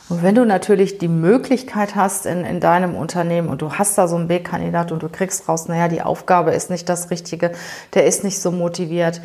Und 0.09 0.23
wenn 0.23 0.35
du 0.35 0.45
natürlich 0.45 0.99
die 0.99 1.09
Möglichkeit 1.09 1.97
hast 1.97 2.27
in, 2.27 2.45
in 2.45 2.61
deinem 2.61 2.95
Unternehmen 2.95 3.49
und 3.49 3.63
du 3.63 3.73
hast 3.73 3.97
da 3.97 4.09
so 4.09 4.17
einen 4.17 4.29
B-Kandidat 4.29 4.93
und 4.93 5.03
du 5.03 5.09
kriegst 5.09 5.49
raus, 5.49 5.69
naja, 5.69 5.89
die 5.89 6.03
Aufgabe 6.03 6.53
ist 6.53 6.71
nicht 6.71 6.89
das 6.89 7.11
Richtige, 7.11 7.53
der 7.95 8.05
ist 8.05 8.23
nicht 8.23 8.41
so 8.41 8.51
motiviert, 8.51 9.23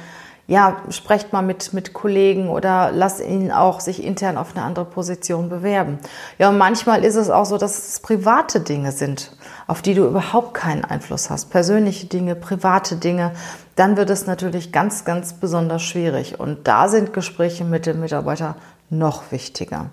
ja, 0.48 0.78
sprecht 0.90 1.34
mal 1.34 1.42
mit, 1.42 1.74
mit 1.74 1.92
Kollegen 1.92 2.48
oder 2.48 2.92
lass 2.94 3.20
ihn 3.20 3.52
auch 3.52 3.82
sich 3.82 4.02
intern 4.02 4.38
auf 4.38 4.56
eine 4.56 4.64
andere 4.64 4.86
Position 4.86 5.50
bewerben. 5.50 6.00
Ja, 6.38 6.48
und 6.50 6.58
manchmal 6.58 7.04
ist 7.04 7.16
es 7.16 7.30
auch 7.30 7.46
so, 7.46 7.58
dass 7.58 7.90
es 7.90 8.00
private 8.00 8.62
Dinge 8.62 8.94
sind, 8.94 9.36
auf 9.68 9.82
die 9.82 9.94
du 9.94 10.06
überhaupt 10.06 10.54
keinen 10.54 10.86
Einfluss 10.86 11.30
hast. 11.30 11.50
Persönliche 11.50 12.08
Dinge, 12.08 12.36
private 12.36 12.96
Dinge. 12.96 13.34
Dann 13.76 13.98
wird 13.98 14.10
es 14.10 14.26
natürlich 14.26 14.72
ganz, 14.72 15.04
ganz 15.04 15.34
besonders 15.34 15.84
schwierig. 15.84 16.40
Und 16.40 16.66
da 16.66 16.88
sind 16.88 17.12
Gespräche 17.12 17.66
mit 17.66 17.86
dem 17.86 18.00
Mitarbeiter 18.00 18.56
noch 18.90 19.34
wichtiger. 19.34 19.90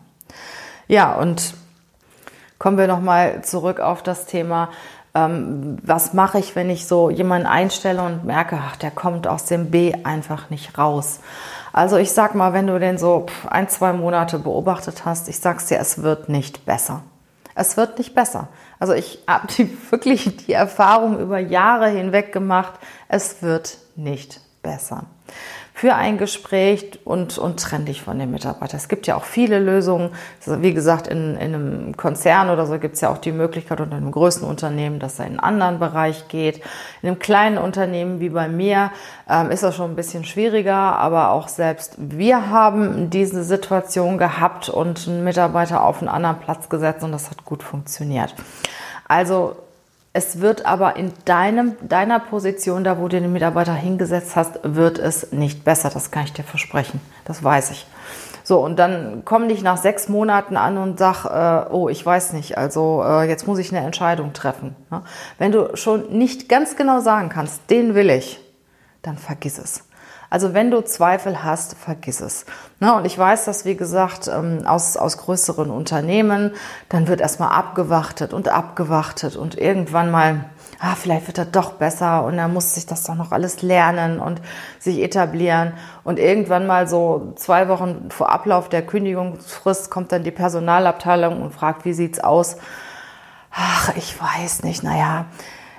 Ja, 0.87 1.15
und 1.15 1.55
kommen 2.61 2.79
wir 2.79 2.87
nochmal 2.87 3.43
zurück 3.43 3.81
auf 3.81 4.05
das 4.05 4.27
Thema, 4.27 4.71
ähm, 5.15 5.79
was 5.83 6.13
mache 6.13 6.39
ich, 6.39 6.57
wenn 6.57 6.71
ich 6.71 6.87
so 6.87 7.11
jemanden 7.11 7.47
einstelle 7.47 8.03
und 8.03 8.25
merke, 8.25 8.59
ach, 8.61 8.77
der 8.77 8.91
kommt 8.91 9.27
aus 9.27 9.45
dem 9.45 9.71
B 9.71 9.95
einfach 10.05 10.51
nicht 10.51 10.77
raus. 10.77 11.21
Also 11.73 11.97
ich 11.97 12.13
sag 12.13 12.35
mal, 12.35 12.53
wenn 12.53 12.67
du 12.67 12.79
den 12.79 12.99
so 12.99 13.27
ein, 13.49 13.69
zwei 13.69 13.93
Monate 13.93 14.39
beobachtet 14.39 15.05
hast, 15.05 15.29
ich 15.29 15.39
sag's 15.39 15.67
dir, 15.67 15.79
es 15.79 16.03
wird 16.03 16.29
nicht 16.29 16.67
besser. 16.67 17.03
Es 17.55 17.77
wird 17.77 17.99
nicht 17.99 18.15
besser. 18.15 18.49
Also 18.79 18.93
ich 18.93 19.21
habe 19.29 19.49
wirklich 19.91 20.37
die 20.47 20.53
Erfahrung 20.53 21.21
über 21.21 21.39
Jahre 21.39 21.89
hinweg 21.89 22.33
gemacht, 22.33 22.75
es 23.09 23.43
wird 23.43 23.79
nicht 23.97 24.41
besser 24.63 25.05
für 25.77 25.97
ein 25.97 26.19
Gespräch 26.19 27.01
und, 27.05 27.37
und 27.37 27.59
trenn 27.59 27.85
dich 27.85 28.01
von 28.01 28.17
dem 28.17 28.31
Mitarbeiter. 28.31 28.77
Es 28.77 28.87
gibt 28.87 29.09
ja 29.09 29.17
auch 29.17 29.25
viele 29.25 29.59
Lösungen. 29.59 30.11
Wie 30.47 30.73
gesagt, 30.73 31.09
in, 31.09 31.35
in 31.35 31.53
einem 31.53 31.97
Konzern 31.97 32.49
oder 32.49 32.65
so 32.65 32.79
gibt 32.79 32.95
es 32.95 33.01
ja 33.01 33.11
auch 33.11 33.19
die 33.19 33.33
Möglichkeit 33.33 33.81
unter 33.81 33.97
einem 33.97 34.13
größten 34.13 34.47
Unternehmen, 34.47 35.01
dass 35.01 35.19
er 35.19 35.27
in 35.27 35.33
einen 35.33 35.41
anderen 35.41 35.81
Bereich 35.81 36.29
geht. 36.29 36.59
In 37.03 37.09
einem 37.09 37.19
kleinen 37.19 37.59
Unternehmen 37.59 38.21
wie 38.21 38.29
bei 38.29 38.47
mir 38.47 38.93
ähm, 39.29 39.51
ist 39.51 39.65
das 39.65 39.75
schon 39.75 39.91
ein 39.91 39.97
bisschen 39.97 40.25
schwieriger, 40.25 40.77
aber 40.77 41.33
auch 41.33 41.49
selbst 41.49 41.97
wir 41.99 42.51
haben 42.51 43.11
diese 43.11 43.43
Situation 43.43 44.17
gehabt 44.17 44.69
und 44.69 45.09
einen 45.09 45.25
Mitarbeiter 45.25 45.85
auf 45.85 45.99
einen 45.99 46.09
anderen 46.09 46.39
Platz 46.39 46.69
gesetzt 46.69 47.03
und 47.03 47.11
das 47.11 47.31
hat 47.31 47.45
gut 47.45 47.65
funktioniert. 47.65 48.33
Also 49.09 49.57
es 50.17 50.41
wird 50.41 50.65
aber 50.65 50.95
in 50.95 51.13
deinem, 51.25 51.77
deiner 51.83 52.21
Position, 52.21 52.85
da 52.85 52.99
wo 52.99 53.09
du 53.09 53.21
den 53.21 53.33
Mitarbeiter 53.33 53.75
hingesetzt 53.75 54.37
hast, 54.37 54.61
wird 54.63 55.01
es 55.01 55.33
nicht 55.33 55.65
besser. 55.65 55.91
Das 55.91 56.13
kann 56.13 56.23
ich 56.23 56.33
dir 56.33 56.45
versprechen. 56.45 57.01
Das 57.25 57.43
weiß 57.43 57.73
ich. 57.73 57.85
So, 58.45 58.61
und 58.61 58.79
dann 58.79 59.23
komm 59.25 59.49
dich 59.49 59.63
nach 59.63 59.77
sechs 59.77 60.09
Monaten 60.09 60.57
an 60.57 60.79
und 60.79 61.01
sag, 61.01 61.25
äh, 61.25 61.69
oh, 61.69 61.89
ich 61.89 62.07
weiß 62.07 62.33
nicht, 62.33 62.57
also 62.57 63.03
äh, 63.03 63.29
jetzt 63.29 63.49
muss 63.49 63.59
ich 63.59 63.75
eine 63.75 63.85
Entscheidung 63.85 64.33
treffen. 64.33 64.77
Ne? 64.91 65.03
Wenn 65.39 65.51
du 65.51 65.75
schon 65.75 66.17
nicht 66.17 66.49
ganz 66.49 66.77
genau 66.77 67.01
sagen 67.01 67.29
kannst, 67.29 67.69
den 67.69 67.97
will 67.97 68.09
ich, 68.09 68.39
dann 69.03 69.19
vergiss 69.19 69.59
es. 69.59 69.83
Also 70.31 70.55
wenn 70.55 70.71
du 70.71 70.83
Zweifel 70.83 71.45
hast, 71.45 71.77
vergiss 71.77 72.21
es. 72.21 72.47
Ne, 72.81 72.95
und 72.95 73.05
ich 73.05 73.17
weiß 73.17 73.45
das, 73.45 73.65
wie 73.65 73.77
gesagt, 73.77 74.29
ähm, 74.29 74.67
aus, 74.67 74.97
aus 74.97 75.19
größeren 75.19 75.71
Unternehmen, 75.71 76.53
dann 76.89 77.09
wird 77.09 77.21
erstmal 77.21 77.51
abgewartet 77.51 78.33
und 78.33 78.49
abgewartet 78.49 79.37
und 79.37 79.57
irgendwann 79.57 80.11
mal, 80.11 80.47
ah, 80.81 80.95
vielleicht 80.97 81.27
wird 81.29 81.39
er 81.39 81.45
doch 81.45 81.75
besser 81.75 82.25
und 82.25 82.39
er 82.39 82.49
muss 82.49 82.75
sich 82.75 82.87
das 82.87 83.05
doch 83.05 83.15
noch 83.15 83.33
alles 83.33 83.63
lernen 83.63 84.19
und 84.19 84.41
sich 84.79 85.01
etablieren. 85.03 85.75
Und 86.03 86.19
irgendwann 86.19 86.67
mal 86.67 86.89
so 86.89 87.33
zwei 87.37 87.69
Wochen 87.69 88.11
vor 88.11 88.31
Ablauf 88.31 88.69
der 88.69 88.83
Kündigungsfrist 88.83 89.91
kommt 89.91 90.13
dann 90.13 90.25
die 90.25 90.31
Personalabteilung 90.31 91.43
und 91.43 91.53
fragt, 91.53 91.85
wie 91.85 91.93
sieht's 91.93 92.19
aus? 92.19 92.57
Ach, 93.53 93.95
ich 93.97 94.21
weiß 94.21 94.65
nicht, 94.65 94.83
naja, 94.83 95.27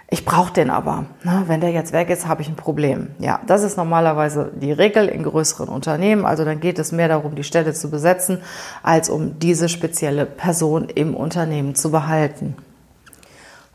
ich 0.08 0.24
brauche 0.24 0.54
den 0.54 0.70
aber. 0.70 1.06
Ne? 1.24 1.44
Wenn 1.48 1.62
der 1.62 1.72
jetzt 1.72 1.92
weg 1.92 2.10
ist, 2.10 2.28
habe 2.28 2.42
ich 2.42 2.48
ein 2.48 2.56
Problem. 2.56 3.10
Ja, 3.20 3.40
das 3.48 3.64
ist 3.64 3.76
normalerweise 3.76 4.52
die 4.56 4.72
Regel 4.72 5.08
in 5.08 5.24
größeren 5.24 5.68
Unternehmen. 5.68 6.26
Also 6.26 6.46
dann 6.46 6.60
geht 6.60 6.78
es 6.78 6.92
mehr 6.92 7.08
darum, 7.08 7.36
die 7.36 7.44
Stelle 7.44 7.74
zu 7.74 7.90
besetzen, 7.90 8.42
als 8.84 9.10
um 9.10 9.40
diese 9.40 9.68
spezielle 9.68 10.26
Person 10.26 10.90
im 10.90 11.16
Unternehmen 11.16 11.74
zu 11.74 11.90
behalten. 11.90 12.56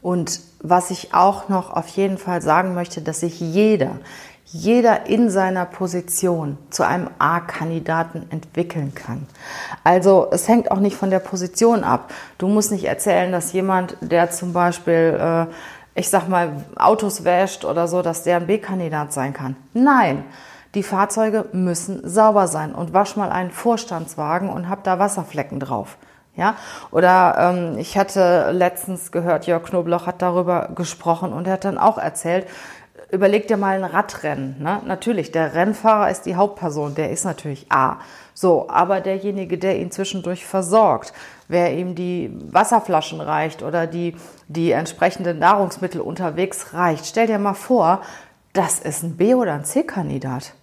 Und 0.03 0.40
was 0.62 0.90
ich 0.90 1.14
auch 1.14 1.49
noch 1.49 1.73
auf 1.73 1.88
jeden 1.88 2.16
Fall 2.16 2.43
sagen 2.43 2.75
möchte, 2.75 3.03
dass 3.03 3.21
sich 3.21 3.40
jeder, 3.40 3.99
jeder 4.47 5.07
in 5.07 5.31
seiner 5.31 5.64
Position 5.64 6.59
zu 6.71 6.85
einem 6.85 7.09
A-Kandidaten 7.19 8.27
entwickeln 8.31 8.95
kann. 8.95 9.27
Also 9.85 10.29
es 10.31 10.49
hängt 10.49 10.71
auch 10.71 10.81
nicht 10.81 10.97
von 10.97 11.11
der 11.11 11.19
Position 11.19 11.85
ab. 11.85 12.12
Du 12.38 12.49
musst 12.49 12.73
nicht 12.73 12.85
erzählen, 12.85 13.31
dass 13.31 13.53
jemand, 13.53 13.97
der 14.01 14.31
zum 14.31 14.53
Beispiel 14.53 15.19
äh, 15.21 15.47
ich 15.94 16.09
sag 16.09 16.29
mal, 16.29 16.64
Autos 16.76 17.24
wäscht 17.24 17.64
oder 17.64 17.88
so, 17.88 18.03
dass 18.03 18.22
der 18.22 18.37
ein 18.37 18.46
B-Kandidat 18.46 19.12
sein 19.12 19.33
kann. 19.33 19.57
Nein, 19.72 20.24
die 20.74 20.83
Fahrzeuge 20.83 21.46
müssen 21.53 22.09
sauber 22.09 22.46
sein 22.46 22.74
und 22.74 22.92
wasch 22.92 23.16
mal 23.16 23.31
einen 23.31 23.50
Vorstandswagen 23.50 24.48
und 24.48 24.68
hab 24.68 24.85
da 24.85 24.98
Wasserflecken 24.98 25.59
drauf. 25.59 25.96
Ja, 26.37 26.55
oder 26.92 27.35
ähm, 27.38 27.79
ich 27.79 27.98
hatte 27.98 28.53
letztens 28.53 29.11
gehört, 29.11 29.46
Jörg 29.46 29.64
Knobloch 29.64 30.07
hat 30.07 30.22
darüber 30.22 30.70
gesprochen 30.74 31.33
und 31.33 31.46
er 31.46 31.55
hat 31.55 31.64
dann 31.64 31.76
auch 31.76 31.98
erzählt, 31.98 32.46
überleg 33.11 33.48
dir 33.48 33.57
mal 33.57 33.74
ein 33.74 33.85
Radrennen. 33.85 34.57
Ne? 34.61 34.81
Natürlich, 34.87 35.33
der 35.33 35.55
Rennfahrer 35.55 36.09
ist 36.09 36.22
die 36.26 36.37
Hauptperson, 36.37 36.94
der 36.94 37.11
ist 37.11 37.24
natürlich 37.24 37.66
A. 37.70 37.98
So, 38.33 38.70
aber 38.70 39.00
derjenige, 39.00 39.59
der 39.59 39.79
ihn 39.79 39.90
zwischendurch 39.90 40.46
versorgt, 40.46 41.12
wer 41.51 41.77
ihm 41.77 41.95
die 41.95 42.31
Wasserflaschen 42.53 43.21
reicht 43.21 43.63
oder 43.63 43.87
die, 43.87 44.17
die 44.49 44.71
entsprechenden 44.71 45.39
Nahrungsmittel 45.41 46.01
unterwegs 46.01 46.73
reicht, 46.73 47.07
stell 47.07 47.27
dir 47.27 47.39
mal 47.39 47.55
vor, 47.55 48.03
das 48.53 48.79
ist 48.79 49.03
ein 49.03 49.17
B- 49.17 49.35
oder 49.35 49.55
ein 49.55 49.65
C-Kandidat. 49.65 50.55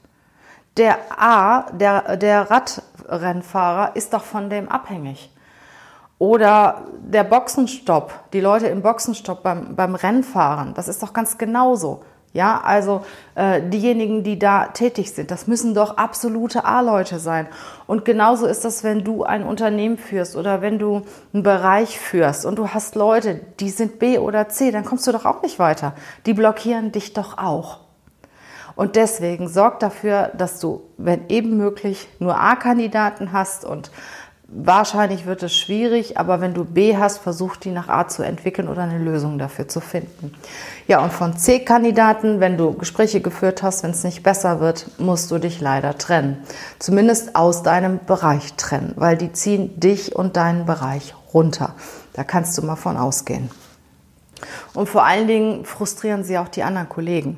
Der 0.77 0.97
A, 1.17 1.71
der, 1.71 2.17
der 2.17 2.49
Radrennfahrer, 2.49 3.95
ist 3.95 4.13
doch 4.13 4.23
von 4.23 4.49
dem 4.49 4.69
abhängig. 4.69 5.31
Oder 6.19 6.85
der 6.99 7.23
Boxenstopp, 7.23 8.13
die 8.33 8.39
Leute 8.39 8.67
im 8.67 8.81
Boxenstopp 8.81 9.43
beim, 9.43 9.75
beim 9.75 9.95
Rennfahren, 9.95 10.73
das 10.73 10.87
ist 10.87 11.03
doch 11.03 11.13
ganz 11.13 11.37
genauso. 11.37 12.03
Ja, 12.37 12.61
also 12.63 13.03
äh, 13.33 13.63
diejenigen, 13.63 14.21
die 14.21 14.37
da 14.37 14.67
tätig 14.67 15.11
sind, 15.11 15.31
das 15.31 15.47
müssen 15.47 15.73
doch 15.73 15.97
absolute 15.97 16.65
A-Leute 16.65 17.17
sein. 17.17 17.47
Und 17.87 18.05
genauso 18.05 18.45
ist 18.45 18.63
das, 18.63 18.83
wenn 18.83 19.03
du 19.03 19.23
ein 19.23 19.41
Unternehmen 19.41 19.97
führst 19.97 20.35
oder 20.35 20.61
wenn 20.61 20.77
du 20.77 21.01
einen 21.33 21.41
Bereich 21.41 21.99
führst 21.99 22.45
und 22.45 22.59
du 22.59 22.67
hast 22.67 22.93
Leute, 22.93 23.41
die 23.59 23.71
sind 23.71 23.97
B 23.97 24.19
oder 24.19 24.49
C, 24.49 24.69
dann 24.69 24.85
kommst 24.85 25.07
du 25.07 25.11
doch 25.11 25.25
auch 25.25 25.41
nicht 25.41 25.57
weiter. 25.57 25.95
Die 26.27 26.35
blockieren 26.35 26.91
dich 26.91 27.13
doch 27.13 27.39
auch. 27.39 27.79
Und 28.75 28.97
deswegen 28.97 29.49
sorg 29.49 29.79
dafür, 29.79 30.31
dass 30.37 30.59
du, 30.59 30.83
wenn 30.97 31.29
eben 31.29 31.57
möglich, 31.57 32.07
nur 32.19 32.39
A-Kandidaten 32.39 33.31
hast 33.31 33.65
und 33.65 33.89
Wahrscheinlich 34.49 35.25
wird 35.25 35.43
es 35.43 35.53
schwierig, 35.53 36.17
aber 36.17 36.39
wenn 36.39 36.53
du 36.53 36.63
B 36.63 36.95
hast, 36.95 37.17
versuch 37.17 37.57
die 37.57 37.71
nach 37.71 37.89
A 37.89 38.07
zu 38.07 38.23
entwickeln 38.23 38.69
oder 38.69 38.83
eine 38.83 38.97
Lösung 38.97 39.37
dafür 39.37 39.67
zu 39.67 39.81
finden. 39.81 40.33
Ja, 40.87 41.03
und 41.03 41.11
von 41.11 41.35
C-Kandidaten, 41.35 42.39
wenn 42.39 42.57
du 42.57 42.71
Gespräche 42.71 43.19
geführt 43.19 43.61
hast, 43.61 43.83
wenn 43.83 43.91
es 43.91 44.05
nicht 44.05 44.23
besser 44.23 44.61
wird, 44.61 44.85
musst 44.99 45.31
du 45.31 45.37
dich 45.37 45.59
leider 45.59 45.97
trennen. 45.97 46.37
Zumindest 46.79 47.35
aus 47.35 47.61
deinem 47.61 47.99
Bereich 48.05 48.53
trennen, 48.53 48.93
weil 48.95 49.17
die 49.17 49.33
ziehen 49.33 49.77
dich 49.81 50.15
und 50.15 50.37
deinen 50.37 50.65
Bereich 50.65 51.13
runter. 51.33 51.75
Da 52.13 52.23
kannst 52.23 52.57
du 52.57 52.61
mal 52.61 52.77
von 52.77 52.95
ausgehen. 52.95 53.51
Und 54.73 54.87
vor 54.87 55.03
allen 55.03 55.27
Dingen 55.27 55.65
frustrieren 55.65 56.23
sie 56.23 56.37
auch 56.37 56.47
die 56.47 56.63
anderen 56.63 56.87
Kollegen. 56.87 57.37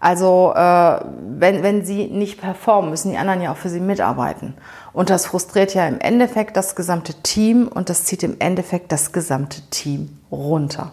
Also 0.00 0.54
äh, 0.56 1.00
wenn, 1.38 1.62
wenn 1.62 1.84
sie 1.84 2.06
nicht 2.06 2.40
performen, 2.40 2.90
müssen 2.90 3.10
die 3.10 3.18
anderen 3.18 3.42
ja 3.42 3.52
auch 3.52 3.56
für 3.58 3.68
sie 3.68 3.80
mitarbeiten. 3.80 4.54
Und 4.94 5.10
das 5.10 5.26
frustriert 5.26 5.74
ja 5.74 5.86
im 5.86 6.00
Endeffekt 6.00 6.56
das 6.56 6.74
gesamte 6.74 7.14
Team 7.22 7.68
und 7.68 7.90
das 7.90 8.04
zieht 8.04 8.22
im 8.22 8.36
Endeffekt 8.38 8.90
das 8.92 9.12
gesamte 9.12 9.60
Team 9.70 10.18
runter. 10.32 10.92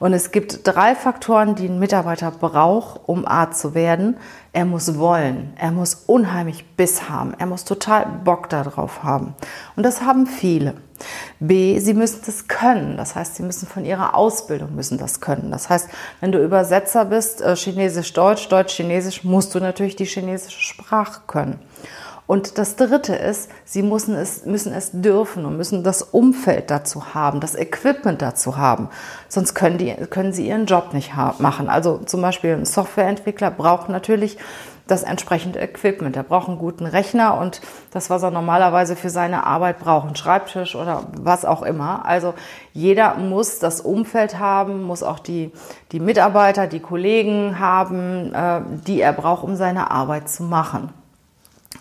Und 0.00 0.12
es 0.12 0.32
gibt 0.32 0.60
drei 0.64 0.94
Faktoren, 0.94 1.54
die 1.54 1.66
ein 1.66 1.78
Mitarbeiter 1.78 2.30
braucht, 2.30 3.00
um 3.06 3.26
A 3.26 3.50
zu 3.50 3.74
werden. 3.74 4.16
Er 4.52 4.64
muss 4.64 4.98
wollen, 4.98 5.52
er 5.56 5.72
muss 5.72 6.04
unheimlich 6.06 6.76
Biss 6.76 7.08
haben, 7.08 7.34
er 7.38 7.46
muss 7.46 7.64
total 7.64 8.06
Bock 8.24 8.48
darauf 8.48 9.02
haben. 9.02 9.34
Und 9.76 9.84
das 9.84 10.02
haben 10.02 10.26
viele. 10.26 10.74
B, 11.38 11.78
sie 11.78 11.94
müssen 11.94 12.20
das 12.26 12.48
können. 12.48 12.96
Das 12.96 13.14
heißt, 13.14 13.36
sie 13.36 13.42
müssen 13.42 13.66
von 13.66 13.84
ihrer 13.84 14.14
Ausbildung 14.14 14.74
müssen 14.74 14.98
das 14.98 15.20
können. 15.20 15.50
Das 15.50 15.68
heißt, 15.68 15.88
wenn 16.20 16.32
du 16.32 16.42
Übersetzer 16.42 17.04
bist, 17.04 17.40
äh, 17.40 17.56
Chinesisch-Deutsch, 17.56 18.48
Deutsch-Chinesisch, 18.48 19.24
musst 19.24 19.54
du 19.54 19.60
natürlich 19.60 19.96
die 19.96 20.04
chinesische 20.04 20.60
Sprache 20.60 21.22
können. 21.26 21.58
Und 22.30 22.58
das 22.58 22.76
Dritte 22.76 23.16
ist, 23.16 23.50
sie 23.64 23.82
müssen 23.82 24.14
es, 24.14 24.46
müssen 24.46 24.72
es 24.72 24.90
dürfen 24.92 25.44
und 25.44 25.56
müssen 25.56 25.82
das 25.82 26.00
Umfeld 26.00 26.70
dazu 26.70 27.12
haben, 27.12 27.40
das 27.40 27.56
Equipment 27.56 28.22
dazu 28.22 28.56
haben. 28.56 28.88
Sonst 29.28 29.54
können, 29.54 29.78
die, 29.78 29.92
können 30.08 30.32
sie 30.32 30.46
ihren 30.46 30.66
Job 30.66 30.94
nicht 30.94 31.10
machen. 31.40 31.68
Also 31.68 31.98
zum 31.98 32.22
Beispiel 32.22 32.52
ein 32.52 32.66
Softwareentwickler 32.66 33.50
braucht 33.50 33.88
natürlich 33.88 34.38
das 34.90 35.02
entsprechende 35.02 35.60
Equipment. 35.60 36.16
Er 36.16 36.22
braucht 36.22 36.48
einen 36.48 36.58
guten 36.58 36.86
Rechner 36.86 37.38
und 37.38 37.60
das, 37.92 38.10
was 38.10 38.22
er 38.22 38.30
normalerweise 38.30 38.96
für 38.96 39.10
seine 39.10 39.46
Arbeit 39.46 39.78
braucht, 39.78 40.06
einen 40.06 40.16
Schreibtisch 40.16 40.74
oder 40.74 41.04
was 41.16 41.44
auch 41.44 41.62
immer. 41.62 42.04
Also 42.06 42.34
jeder 42.72 43.16
muss 43.16 43.58
das 43.58 43.80
Umfeld 43.80 44.38
haben, 44.38 44.82
muss 44.82 45.02
auch 45.02 45.18
die, 45.18 45.52
die 45.92 46.00
Mitarbeiter, 46.00 46.66
die 46.66 46.80
Kollegen 46.80 47.58
haben, 47.58 48.32
äh, 48.34 48.60
die 48.86 49.00
er 49.00 49.12
braucht, 49.12 49.44
um 49.44 49.56
seine 49.56 49.90
Arbeit 49.90 50.28
zu 50.28 50.42
machen. 50.42 50.90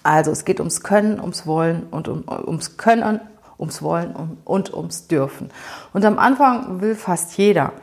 Also 0.03 0.31
es 0.31 0.45
geht 0.45 0.59
ums 0.59 0.81
Können, 0.81 1.19
ums 1.19 1.45
Wollen 1.45 1.87
und 1.91 2.07
um, 2.07 2.23
ums 2.45 2.77
Können, 2.77 3.19
ums 3.59 3.81
Wollen 3.81 4.15
und, 4.15 4.37
und 4.45 4.73
ums 4.73 5.07
Dürfen. 5.07 5.49
Und 5.93 6.05
am 6.05 6.17
Anfang 6.17 6.81
will 6.81 6.95
fast 6.95 7.37
jeder. 7.37 7.73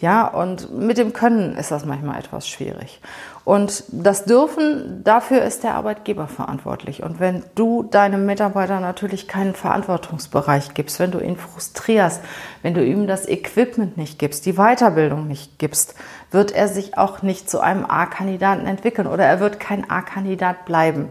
Ja, 0.00 0.26
und 0.26 0.72
mit 0.72 0.96
dem 0.96 1.12
Können 1.12 1.56
ist 1.56 1.70
das 1.70 1.84
manchmal 1.84 2.18
etwas 2.18 2.48
schwierig. 2.48 3.02
Und 3.44 3.84
das 3.90 4.24
Dürfen, 4.24 5.02
dafür 5.04 5.42
ist 5.42 5.62
der 5.62 5.74
Arbeitgeber 5.74 6.26
verantwortlich. 6.26 7.02
Und 7.02 7.20
wenn 7.20 7.44
du 7.54 7.82
deinem 7.82 8.24
Mitarbeiter 8.24 8.80
natürlich 8.80 9.28
keinen 9.28 9.54
Verantwortungsbereich 9.54 10.72
gibst, 10.72 11.00
wenn 11.00 11.10
du 11.10 11.20
ihn 11.20 11.36
frustrierst, 11.36 12.22
wenn 12.62 12.72
du 12.72 12.82
ihm 12.82 13.06
das 13.06 13.28
Equipment 13.28 13.98
nicht 13.98 14.18
gibst, 14.18 14.46
die 14.46 14.54
Weiterbildung 14.54 15.26
nicht 15.26 15.58
gibst, 15.58 15.94
wird 16.30 16.52
er 16.52 16.68
sich 16.68 16.96
auch 16.96 17.20
nicht 17.20 17.50
zu 17.50 17.60
einem 17.60 17.84
A-Kandidaten 17.84 18.66
entwickeln 18.66 19.06
oder 19.06 19.26
er 19.26 19.40
wird 19.40 19.60
kein 19.60 19.90
A-Kandidat 19.90 20.64
bleiben. 20.64 21.10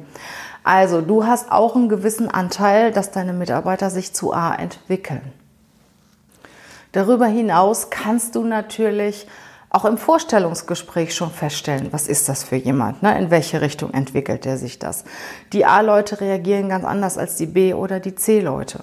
Also 0.63 1.01
du 1.01 1.27
hast 1.27 1.51
auch 1.51 1.75
einen 1.75 1.89
gewissen 1.89 2.29
Anteil, 2.29 2.91
dass 2.91 3.11
deine 3.11 3.33
Mitarbeiter 3.33 3.91
sich 3.91 4.13
zu 4.13 4.33
A 4.33 4.55
entwickeln. 4.55 5.38
Darüber 6.91 7.27
hinaus 7.27 7.89
kannst 7.89 8.35
du 8.35 8.43
natürlich 8.43 9.27
auch 9.69 9.85
im 9.85 9.97
Vorstellungsgespräch 9.97 11.13
schon 11.13 11.29
feststellen, 11.29 11.89
was 11.91 12.07
ist 12.07 12.27
das 12.27 12.43
für 12.43 12.55
jemand, 12.55 13.03
ne? 13.03 13.15
in 13.19 13.29
welche 13.29 13.61
Richtung 13.61 13.93
entwickelt 13.93 14.45
er 14.47 14.57
sich 14.57 14.79
das. 14.79 15.03
Die 15.53 15.65
A-Leute 15.65 16.21
reagieren 16.21 16.69
ganz 16.69 16.85
anders 16.85 17.19
als 17.19 17.35
die 17.35 17.45
B- 17.45 17.75
oder 17.75 17.99
die 17.99 18.15
C-Leute. 18.15 18.79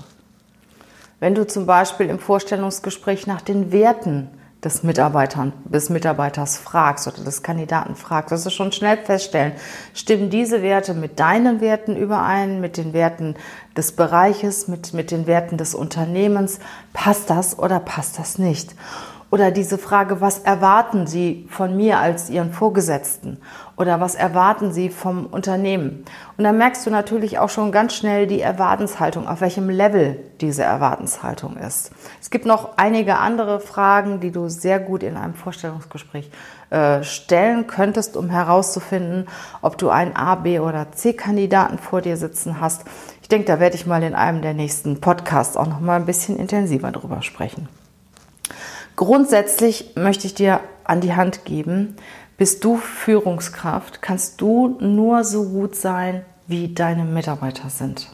Wenn 1.18 1.34
du 1.34 1.46
zum 1.46 1.66
Beispiel 1.66 2.08
im 2.08 2.20
Vorstellungsgespräch 2.20 3.26
nach 3.26 3.40
den 3.40 3.72
Werten 3.72 4.28
des, 4.66 4.82
Mitarbeitern, 4.82 5.52
des 5.64 5.90
Mitarbeiters 5.90 6.58
fragst 6.58 7.06
oder 7.06 7.22
des 7.24 7.42
Kandidaten 7.42 7.94
fragst, 7.94 8.32
wirst 8.32 8.46
du 8.46 8.50
schon 8.50 8.72
schnell 8.72 8.98
feststellen, 8.98 9.52
stimmen 9.94 10.28
diese 10.28 10.60
Werte 10.60 10.92
mit 10.92 11.20
deinen 11.20 11.60
Werten 11.60 11.96
überein, 11.96 12.60
mit 12.60 12.76
den 12.76 12.92
Werten 12.92 13.36
des 13.76 13.92
Bereiches, 13.92 14.66
mit, 14.66 14.92
mit 14.92 15.12
den 15.12 15.26
Werten 15.26 15.56
des 15.56 15.74
Unternehmens, 15.74 16.58
passt 16.92 17.30
das 17.30 17.58
oder 17.58 17.78
passt 17.78 18.18
das 18.18 18.38
nicht? 18.38 18.74
Oder 19.30 19.50
diese 19.50 19.78
Frage, 19.78 20.20
was 20.20 20.40
erwarten 20.40 21.06
Sie 21.06 21.46
von 21.50 21.76
mir 21.76 21.98
als 21.98 22.30
Ihren 22.30 22.52
Vorgesetzten? 22.52 23.38
Oder 23.76 24.00
was 24.00 24.14
erwarten 24.14 24.72
Sie 24.72 24.88
vom 24.88 25.26
Unternehmen? 25.26 26.06
Und 26.38 26.44
dann 26.44 26.56
merkst 26.56 26.86
du 26.86 26.90
natürlich 26.90 27.38
auch 27.38 27.50
schon 27.50 27.72
ganz 27.72 27.94
schnell 27.94 28.26
die 28.26 28.40
Erwartenshaltung, 28.40 29.28
auf 29.28 29.42
welchem 29.42 29.68
Level 29.68 30.18
diese 30.40 30.62
Erwartenshaltung 30.62 31.58
ist. 31.58 31.90
Es 32.20 32.30
gibt 32.30 32.46
noch 32.46 32.78
einige 32.78 33.18
andere 33.18 33.60
Fragen, 33.60 34.20
die 34.20 34.30
du 34.30 34.48
sehr 34.48 34.80
gut 34.80 35.02
in 35.02 35.18
einem 35.18 35.34
Vorstellungsgespräch 35.34 36.30
äh, 36.70 37.02
stellen 37.02 37.66
könntest, 37.66 38.16
um 38.16 38.30
herauszufinden, 38.30 39.28
ob 39.60 39.76
du 39.76 39.90
einen 39.90 40.16
A, 40.16 40.36
B 40.36 40.58
oder 40.58 40.92
C-Kandidaten 40.92 41.78
vor 41.78 42.00
dir 42.00 42.16
sitzen 42.16 42.62
hast. 42.62 42.84
Ich 43.20 43.28
denke, 43.28 43.46
da 43.46 43.60
werde 43.60 43.76
ich 43.76 43.86
mal 43.86 44.02
in 44.02 44.14
einem 44.14 44.40
der 44.40 44.54
nächsten 44.54 45.02
Podcasts 45.02 45.56
auch 45.56 45.66
noch 45.66 45.80
mal 45.80 45.96
ein 45.96 46.06
bisschen 46.06 46.38
intensiver 46.38 46.92
drüber 46.92 47.20
sprechen. 47.20 47.68
Grundsätzlich 48.96 49.92
möchte 49.96 50.26
ich 50.26 50.34
dir 50.34 50.60
an 50.84 51.02
die 51.02 51.14
Hand 51.14 51.44
geben, 51.44 51.96
bist 52.36 52.64
du 52.64 52.76
Führungskraft, 52.76 54.02
kannst 54.02 54.40
du 54.40 54.76
nur 54.80 55.24
so 55.24 55.44
gut 55.44 55.74
sein, 55.74 56.24
wie 56.46 56.74
deine 56.74 57.04
Mitarbeiter 57.04 57.70
sind. 57.70 58.08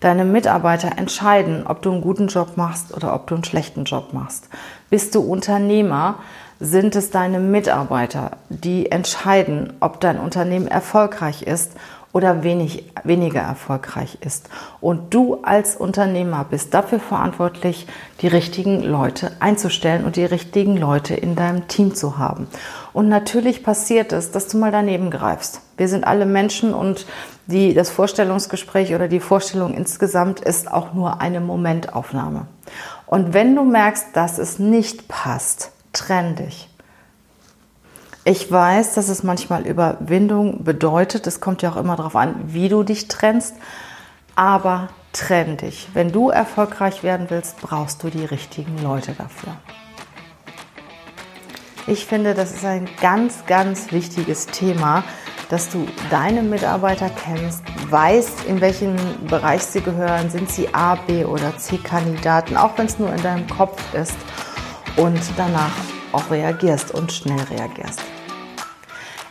Deine 0.00 0.24
Mitarbeiter 0.24 0.96
entscheiden, 0.96 1.66
ob 1.66 1.82
du 1.82 1.92
einen 1.92 2.00
guten 2.00 2.28
Job 2.28 2.56
machst 2.56 2.94
oder 2.96 3.14
ob 3.14 3.26
du 3.26 3.34
einen 3.34 3.44
schlechten 3.44 3.84
Job 3.84 4.14
machst. 4.14 4.48
Bist 4.88 5.14
du 5.14 5.20
Unternehmer, 5.20 6.16
sind 6.58 6.96
es 6.96 7.10
deine 7.10 7.38
Mitarbeiter, 7.38 8.32
die 8.48 8.90
entscheiden, 8.90 9.74
ob 9.80 10.00
dein 10.00 10.18
Unternehmen 10.18 10.68
erfolgreich 10.68 11.42
ist 11.42 11.72
oder 12.12 12.42
wenig, 12.42 12.92
weniger 13.04 13.40
erfolgreich 13.40 14.18
ist. 14.20 14.48
Und 14.80 15.14
du 15.14 15.38
als 15.42 15.76
Unternehmer 15.76 16.44
bist 16.48 16.74
dafür 16.74 16.98
verantwortlich, 16.98 17.86
die 18.20 18.26
richtigen 18.26 18.82
Leute 18.82 19.32
einzustellen 19.40 20.04
und 20.04 20.16
die 20.16 20.24
richtigen 20.24 20.76
Leute 20.76 21.14
in 21.14 21.36
deinem 21.36 21.68
Team 21.68 21.94
zu 21.94 22.18
haben. 22.18 22.48
Und 22.92 23.08
natürlich 23.08 23.62
passiert 23.62 24.12
es, 24.12 24.30
dass 24.30 24.48
du 24.48 24.58
mal 24.58 24.72
daneben 24.72 25.10
greifst. 25.10 25.60
Wir 25.76 25.88
sind 25.88 26.04
alle 26.04 26.26
Menschen 26.26 26.74
und 26.74 27.06
die, 27.46 27.74
das 27.74 27.90
Vorstellungsgespräch 27.90 28.94
oder 28.94 29.08
die 29.08 29.20
Vorstellung 29.20 29.74
insgesamt 29.74 30.40
ist 30.40 30.70
auch 30.70 30.92
nur 30.92 31.20
eine 31.20 31.40
Momentaufnahme. 31.40 32.46
Und 33.06 33.32
wenn 33.32 33.56
du 33.56 33.64
merkst, 33.64 34.08
dass 34.14 34.38
es 34.38 34.58
nicht 34.58 35.08
passt, 35.08 35.72
trenn 35.92 36.36
dich. 36.36 36.68
Ich 38.24 38.50
weiß, 38.52 38.94
dass 38.94 39.08
es 39.08 39.22
manchmal 39.22 39.66
Überwindung 39.66 40.62
bedeutet. 40.62 41.26
Es 41.26 41.40
kommt 41.40 41.62
ja 41.62 41.72
auch 41.72 41.76
immer 41.76 41.96
darauf 41.96 42.16
an, 42.16 42.34
wie 42.46 42.68
du 42.68 42.82
dich 42.82 43.08
trennst. 43.08 43.54
Aber 44.36 44.88
trenn 45.12 45.56
dich. 45.56 45.88
Wenn 45.94 46.12
du 46.12 46.28
erfolgreich 46.28 47.02
werden 47.02 47.26
willst, 47.30 47.60
brauchst 47.60 48.02
du 48.02 48.10
die 48.10 48.24
richtigen 48.24 48.80
Leute 48.82 49.12
dafür. 49.12 49.54
Ich 51.86 52.06
finde, 52.06 52.34
das 52.34 52.52
ist 52.52 52.64
ein 52.64 52.88
ganz, 53.00 53.44
ganz 53.46 53.90
wichtiges 53.90 54.46
Thema, 54.46 55.02
dass 55.48 55.68
du 55.70 55.86
deine 56.10 56.42
Mitarbeiter 56.42 57.10
kennst, 57.10 57.62
weißt, 57.90 58.44
in 58.44 58.60
welchen 58.60 58.96
Bereich 59.26 59.62
sie 59.62 59.80
gehören, 59.80 60.30
sind 60.30 60.50
sie 60.50 60.72
A, 60.72 60.94
B 60.94 61.24
oder 61.24 61.56
C-Kandidaten, 61.56 62.56
auch 62.56 62.78
wenn 62.78 62.86
es 62.86 62.98
nur 62.98 63.12
in 63.12 63.22
deinem 63.22 63.48
Kopf 63.48 63.82
ist 63.94 64.16
und 64.96 65.20
danach 65.36 65.72
auch 66.12 66.30
reagierst 66.30 66.94
und 66.94 67.10
schnell 67.12 67.40
reagierst. 67.50 68.00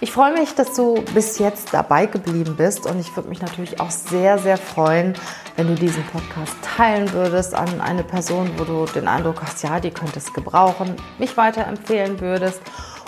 Ich 0.01 0.13
freue 0.13 0.31
mich, 0.31 0.55
dass 0.55 0.75
du 0.75 1.03
bis 1.13 1.39
jetzt 1.39 1.73
dabei 1.73 2.05
geblieben 2.05 2.55
bist 2.55 2.85
und 2.85 2.99
ich 3.01 3.13
würde 3.17 3.27
mich 3.27 3.41
natürlich 3.41 3.81
auch 3.81 3.91
sehr, 3.91 4.39
sehr 4.39 4.55
freuen, 4.55 5.13
wenn 5.57 5.67
du 5.67 5.75
diesen 5.75 6.03
Podcast 6.05 6.55
teilen 6.61 7.11
würdest 7.11 7.53
an 7.53 7.81
eine 7.81 8.05
Person, 8.05 8.49
wo 8.55 8.63
du 8.63 8.85
den 8.85 9.09
Eindruck 9.09 9.41
hast, 9.41 9.61
ja, 9.61 9.81
die 9.81 9.91
könnte 9.91 10.19
es 10.19 10.31
gebrauchen, 10.31 10.95
mich 11.17 11.35
weiterempfehlen 11.35 12.21
würdest. 12.21 12.61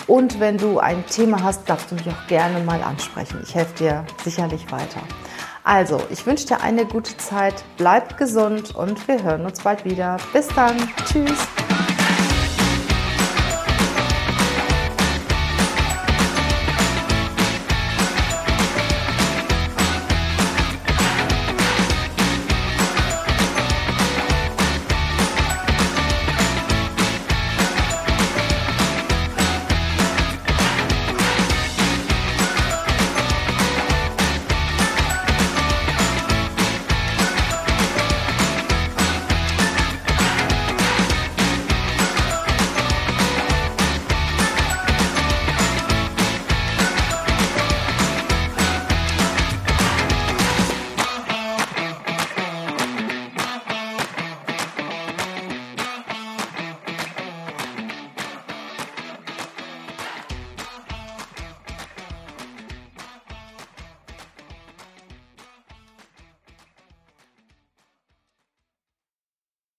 Und 0.08 0.42
wenn 0.42 0.58
du 0.58 0.80
ein 0.80 1.06
Thema 1.06 1.42
hast, 1.42 1.70
darfst 1.70 1.92
du 1.92 1.96
mich 1.96 2.10
auch 2.10 2.28
gerne 2.28 2.60
mal 2.66 2.84
ansprechen. 2.84 3.40
Ich 3.42 3.56
helfe 3.56 3.76
dir 3.76 4.06
sicherlich 4.26 4.70
weiter. 4.70 5.00
Also, 5.64 6.02
ich 6.10 6.26
wünsche 6.26 6.48
dir 6.48 6.60
eine 6.60 6.86
gute 6.86 7.16
Zeit, 7.16 7.64
bleib 7.78 8.18
gesund 8.18 8.76
und 8.76 9.08
wir 9.08 9.24
hören 9.24 9.46
uns 9.46 9.62
bald 9.62 9.86
wieder. 9.86 10.18
Bis 10.34 10.50
dann. 10.50 10.76
Tschüss. 11.06 11.48